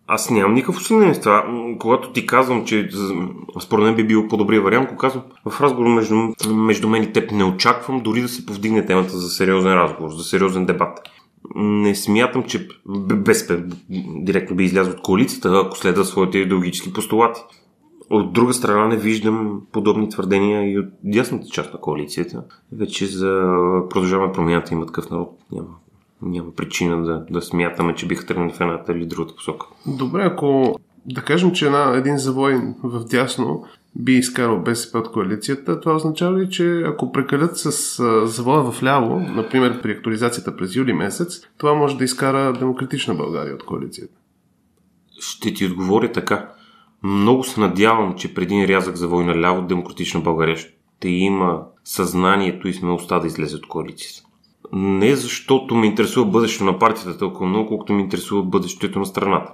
Аз 0.08 0.30
нямам 0.30 0.54
никакъв 0.54 0.84
съмнение 0.84 1.14
с 1.14 1.20
това. 1.20 1.46
Когато 1.80 2.12
ти 2.12 2.26
казвам, 2.26 2.66
че 2.66 2.90
според 3.62 3.86
мен 3.86 3.96
би 3.96 4.04
бил 4.04 4.28
по-добрия 4.28 4.62
вариант, 4.62 4.90
го 4.90 4.98
казвам 4.98 5.24
в 5.50 5.62
разговор 5.62 5.88
между, 5.88 6.16
между 6.54 6.90
мен 6.90 7.04
и 7.04 7.14
теб 7.14 7.32
не 7.32 7.44
очаквам 7.44 8.00
дори 8.00 8.22
да 8.22 8.28
се 8.28 8.46
повдигне 8.46 8.86
темата 8.86 9.18
за 9.18 9.30
сериозен 9.30 9.74
разговор, 9.74 10.12
за 10.12 10.24
сериозен 10.24 10.66
дебат. 10.66 11.00
Не 11.56 11.96
смятам, 11.96 12.44
че 12.44 12.68
БСП 13.16 13.64
директно 14.22 14.56
би 14.56 14.64
излязъл 14.64 14.94
от 14.94 15.02
коалицията, 15.02 15.64
ако 15.66 15.78
следва 15.78 16.06
своите 16.06 16.38
идеологически 16.38 16.94
постулати. 16.94 17.42
От 18.10 18.34
друга 18.34 18.54
страна 18.54 18.88
не 18.88 18.98
виждам 18.98 19.62
подобни 19.72 20.10
твърдения 20.10 20.72
и 20.72 20.80
от 20.80 20.86
дясната 21.04 21.48
част 21.48 21.74
на 21.74 21.80
коалицията. 21.80 22.44
Вече 22.72 23.06
за 23.06 23.44
продължаваме 23.90 24.34
промяната 24.34 24.74
има 24.74 24.86
такъв 24.86 25.10
народ. 25.10 25.30
Няма 25.52 25.68
няма 26.22 26.52
причина 26.52 27.04
да, 27.04 27.26
да 27.30 27.42
смятаме, 27.42 27.96
че 27.96 28.08
биха 28.08 28.26
тръгнали 28.26 28.54
в 28.54 28.62
едната 28.62 28.92
или 28.92 29.06
другата 29.06 29.36
посока. 29.36 29.66
Добре, 29.88 30.22
ако 30.24 30.76
да 31.06 31.22
кажем, 31.22 31.52
че 31.52 31.66
една, 31.66 31.94
един 31.96 32.18
завой 32.18 32.62
в 32.84 33.06
дясно 33.06 33.64
би 34.00 34.14
изкарал 34.14 34.60
БСП 34.60 35.00
от 35.00 35.12
коалицията, 35.12 35.80
това 35.80 35.96
означава 35.96 36.40
ли, 36.40 36.50
че 36.50 36.82
ако 36.86 37.12
прекалят 37.12 37.58
с 37.58 37.72
завоя 38.28 38.72
в 38.72 38.84
ляво, 38.84 39.20
например 39.20 39.82
при 39.82 39.92
актуализацията 39.92 40.56
през 40.56 40.76
юли 40.76 40.94
месец, 40.94 41.42
това 41.58 41.74
може 41.74 41.98
да 41.98 42.04
изкара 42.04 42.54
Демократична 42.54 43.16
България 43.16 43.56
от 43.56 43.66
коалицията? 43.66 44.14
Ще 45.20 45.54
ти 45.54 45.66
отговоря 45.66 46.12
така. 46.12 46.50
Много 47.04 47.44
се 47.44 47.60
надявам, 47.60 48.16
че 48.18 48.34
преди 48.34 48.68
рязък 48.68 48.96
завой 48.96 49.24
на 49.24 49.42
ляво 49.42 49.68
Демократична 49.68 50.20
България 50.20 50.58
ще 50.58 51.10
има 51.10 51.62
съзнанието 51.84 52.68
и 52.68 52.74
смелостта 52.74 53.20
да 53.20 53.28
излезе 53.28 53.56
от 53.56 53.68
коалицията 53.68 54.28
не 54.74 55.16
защото 55.16 55.76
ме 55.76 55.88
интересува 55.88 56.26
бъдещето 56.26 56.66
на 56.66 56.80
партията 56.80 57.18
толкова 57.18 57.46
много, 57.46 57.68
колкото 57.68 57.94
ме 57.94 58.02
интересува 58.02 58.44
бъдещето 58.44 59.00
на 59.00 59.06
страната. 59.06 59.54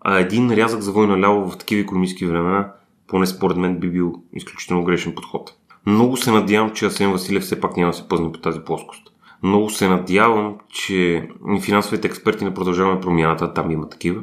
А 0.00 0.18
един 0.18 0.50
рязък 0.50 0.80
за 0.80 0.92
война 0.92 1.20
ляво 1.20 1.50
в 1.50 1.58
такива 1.58 1.80
економически 1.80 2.26
времена, 2.26 2.72
поне 3.06 3.26
според 3.26 3.56
мен 3.56 3.78
би 3.78 3.90
бил 3.90 4.14
изключително 4.32 4.84
грешен 4.84 5.14
подход. 5.14 5.52
Много 5.86 6.16
се 6.16 6.30
надявам, 6.30 6.70
че 6.70 6.86
Асен 6.86 7.12
Василев 7.12 7.42
все 7.42 7.60
пак 7.60 7.76
няма 7.76 7.90
да 7.90 7.96
се 7.96 8.08
пъзне 8.08 8.32
по 8.32 8.38
тази 8.38 8.60
плоскост. 8.60 9.02
Много 9.42 9.70
се 9.70 9.88
надявам, 9.88 10.54
че 10.68 11.28
финансовите 11.62 12.08
експерти 12.08 12.44
на 12.44 12.54
продължаване 12.54 13.00
промяната, 13.00 13.54
там 13.54 13.70
има 13.70 13.88
такива, 13.88 14.22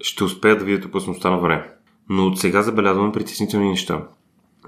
ще 0.00 0.24
успеят 0.24 0.58
да 0.58 0.64
видят 0.64 0.84
опасността 0.84 1.30
на 1.30 1.38
време. 1.38 1.70
Но 2.08 2.26
от 2.26 2.38
сега 2.38 2.62
забелязваме 2.62 3.12
притеснителни 3.12 3.68
неща. 3.68 4.02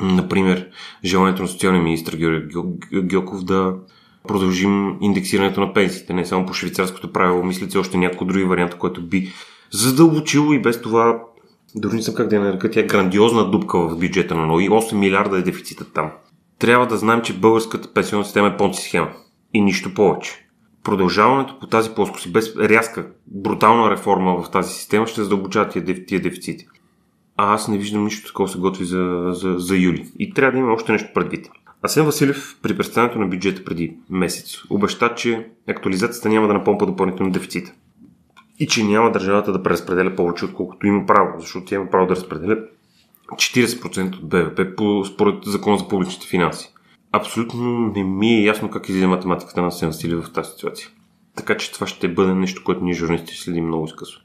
Например, 0.01 0.69
желанието 1.05 1.43
на 1.43 1.49
социалния 1.49 1.83
министр 1.83 2.17
Гьоков 3.03 3.45
да 3.45 3.75
продължим 4.29 4.97
индексирането 5.01 5.61
на 5.61 5.73
пенсиите, 5.73 6.13
не 6.13 6.25
само 6.25 6.47
по 6.47 6.53
швейцарското 6.53 7.13
правило, 7.13 7.45
мисля, 7.45 7.69
че 7.69 7.79
още 7.79 7.99
някои 7.99 8.27
други 8.27 8.45
варианта, 8.45 8.79
който 8.79 9.03
би 9.03 9.33
задълбочило 9.71 10.53
и 10.53 10.63
без 10.63 10.83
това, 10.83 11.23
дори 11.75 11.97
не 11.97 12.03
съм 12.03 12.15
как 12.15 12.29
да 12.29 12.37
я 12.37 12.43
нарека, 12.43 12.71
тя 12.71 12.81
е 12.81 12.87
грандиозна 12.87 13.51
дупка 13.51 13.79
в 13.79 13.99
бюджета 13.99 14.35
на 14.35 14.47
НОИ, 14.47 14.69
8 14.69 14.93
милиарда 14.93 15.39
е 15.39 15.43
дефицитът 15.43 15.93
там. 15.95 16.11
Трябва 16.59 16.87
да 16.87 16.97
знаем, 16.97 17.23
че 17.23 17.39
българската 17.39 17.93
пенсионна 17.93 18.25
система 18.25 18.49
е 18.49 18.57
понци 18.57 18.83
схема 18.83 19.11
и 19.55 19.61
нищо 19.61 19.95
повече. 19.95 20.47
Продължаването 20.85 21.59
по 21.59 21.67
тази 21.67 21.91
плоскост 21.91 22.33
без 22.33 22.57
рязка, 22.57 23.07
брутална 23.27 23.91
реформа 23.91 24.43
в 24.43 24.51
тази 24.51 24.73
система 24.73 25.07
ще 25.07 25.23
задълбочава 25.23 25.69
тия, 25.69 26.07
тия 26.07 26.21
дефицити. 26.21 26.67
А 27.37 27.55
аз 27.55 27.69
не 27.69 27.79
виждам 27.79 28.05
нищо 28.05 28.27
такова 28.27 28.49
се 28.49 28.59
готви 28.59 28.85
за, 28.85 29.31
за, 29.33 29.55
за 29.59 29.77
юли. 29.77 30.07
И 30.19 30.35
трябва 30.35 30.53
да 30.53 30.59
има 30.59 30.73
още 30.73 30.93
нещо 30.93 31.11
предвид. 31.15 31.49
Асен 31.83 32.05
Василев 32.05 32.59
при 32.63 32.77
представянето 32.77 33.19
на 33.19 33.27
бюджета 33.27 33.65
преди 33.65 33.97
месец 34.11 34.57
обеща, 34.71 35.15
че 35.15 35.47
актуализацията 35.69 36.29
няма 36.29 36.47
да 36.47 36.55
напомпа 36.55 36.87
допълнително 36.87 37.33
дефицита. 37.33 37.73
И 38.59 38.67
че 38.67 38.85
няма 38.85 39.13
държавата 39.13 39.53
да 39.53 39.63
преразпределя 39.63 40.17
повече, 40.17 40.45
отколкото 40.45 40.87
има 40.87 41.07
право, 41.07 41.41
защото 41.41 41.67
тя 41.67 41.75
има 41.75 41.91
право 41.91 42.07
да 42.07 42.17
разпределя 42.17 42.59
40% 43.33 44.15
от 44.15 44.29
БВП 44.29 44.77
по, 44.77 45.05
според 45.05 45.45
закон 45.45 45.79
за 45.79 45.89
публичните 45.89 46.27
финанси. 46.27 46.73
Абсолютно 47.13 47.93
не 47.97 48.05
ми 48.05 48.35
е 48.35 48.45
ясно 48.45 48.71
как 48.71 48.89
излиза 48.89 49.09
математиката 49.09 49.61
на 49.61 49.67
Асен 49.67 49.89
Василев 49.89 50.25
в 50.25 50.33
тази 50.33 50.51
ситуация. 50.51 50.89
Така 51.37 51.57
че 51.57 51.73
това 51.73 51.87
ще 51.87 52.09
бъде 52.09 52.35
нещо, 52.35 52.65
което 52.65 52.85
ние 52.85 52.95
журналисти 52.95 53.37
следим 53.37 53.67
много 53.67 53.85
изкъсно. 53.85 54.21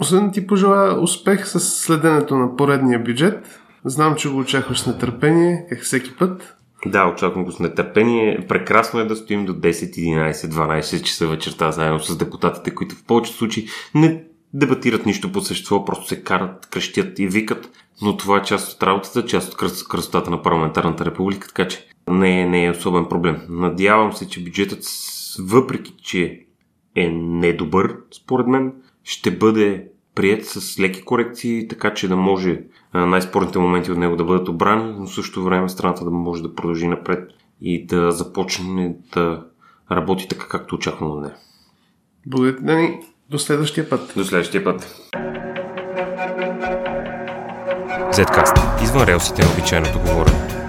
Освен 0.00 0.32
ти 0.32 0.46
пожелая 0.46 1.00
успех 1.00 1.46
с 1.48 1.60
следенето 1.60 2.36
на 2.36 2.56
поредния 2.56 3.02
бюджет, 3.02 3.60
Знам, 3.88 4.14
че 4.16 4.28
го 4.28 4.38
очакваш 4.38 4.80
с 4.80 4.86
нетърпение, 4.86 5.66
как 5.68 5.82
всеки 5.82 6.16
път. 6.16 6.56
Да, 6.90 7.06
очаквам 7.06 7.44
го 7.44 7.52
с 7.52 7.58
нетърпение. 7.58 8.46
Прекрасно 8.48 9.00
е 9.00 9.04
да 9.04 9.16
стоим 9.16 9.44
до 9.44 9.54
10, 9.54 9.70
11, 9.70 10.32
12 10.32 11.02
часа 11.02 11.26
вечерта 11.26 11.70
заедно 11.70 12.00
с 12.00 12.18
депутатите, 12.18 12.74
които 12.74 12.94
в 12.94 13.04
повечето 13.04 13.38
случаи 13.38 13.66
не 13.94 14.24
дебатират 14.54 15.06
нищо 15.06 15.32
по 15.32 15.40
същество, 15.40 15.84
просто 15.84 16.06
се 16.06 16.22
карат, 16.22 16.66
крещят 16.66 17.18
и 17.18 17.26
викат. 17.26 17.70
Но 18.02 18.16
това 18.16 18.38
е 18.38 18.42
част 18.42 18.72
от 18.72 18.82
работата, 18.82 19.26
част 19.26 19.52
от 19.52 19.88
красотата 19.88 20.30
на 20.30 20.42
парламентарната 20.42 21.04
република, 21.04 21.48
така 21.48 21.68
че 21.68 21.86
не 22.10 22.40
е, 22.40 22.46
не 22.46 22.64
е 22.64 22.70
особен 22.70 23.04
проблем. 23.04 23.40
Надявам 23.48 24.12
се, 24.12 24.28
че 24.28 24.44
бюджетът, 24.44 24.84
въпреки 25.38 25.94
че 26.02 26.46
е 26.94 27.08
недобър, 27.08 27.96
според 28.12 28.46
мен, 28.46 28.72
ще 29.04 29.30
бъде 29.30 29.88
прият 30.16 30.44
с 30.44 30.80
леки 30.80 31.04
корекции, 31.04 31.68
така 31.68 31.94
че 31.94 32.08
да 32.08 32.16
може 32.16 32.60
най-спорните 32.94 33.58
моменти 33.58 33.92
от 33.92 33.98
него 33.98 34.16
да 34.16 34.24
бъдат 34.24 34.48
обрани, 34.48 34.94
но 34.98 35.06
в 35.06 35.14
същото 35.14 35.44
време 35.44 35.68
страната 35.68 36.04
да 36.04 36.10
може 36.10 36.42
да 36.42 36.54
продължи 36.54 36.88
напред 36.88 37.30
и 37.60 37.86
да 37.86 38.12
започне 38.12 38.96
да 39.14 39.44
работи 39.92 40.28
така, 40.28 40.48
както 40.48 40.74
очакваме 40.74 41.12
от 41.12 41.22
нея. 41.22 41.34
Благодаря, 42.26 42.56
Дани. 42.60 43.00
До 43.30 43.38
следващия 43.38 43.90
път. 43.90 44.12
До 44.16 44.24
следващия 44.24 44.64
път. 44.64 45.10
Zcast. 48.12 48.82
Извън 48.82 49.02
релсите 49.02 49.42
на 49.42 49.48
обичайното 49.52 49.98
говорене. 49.98 50.65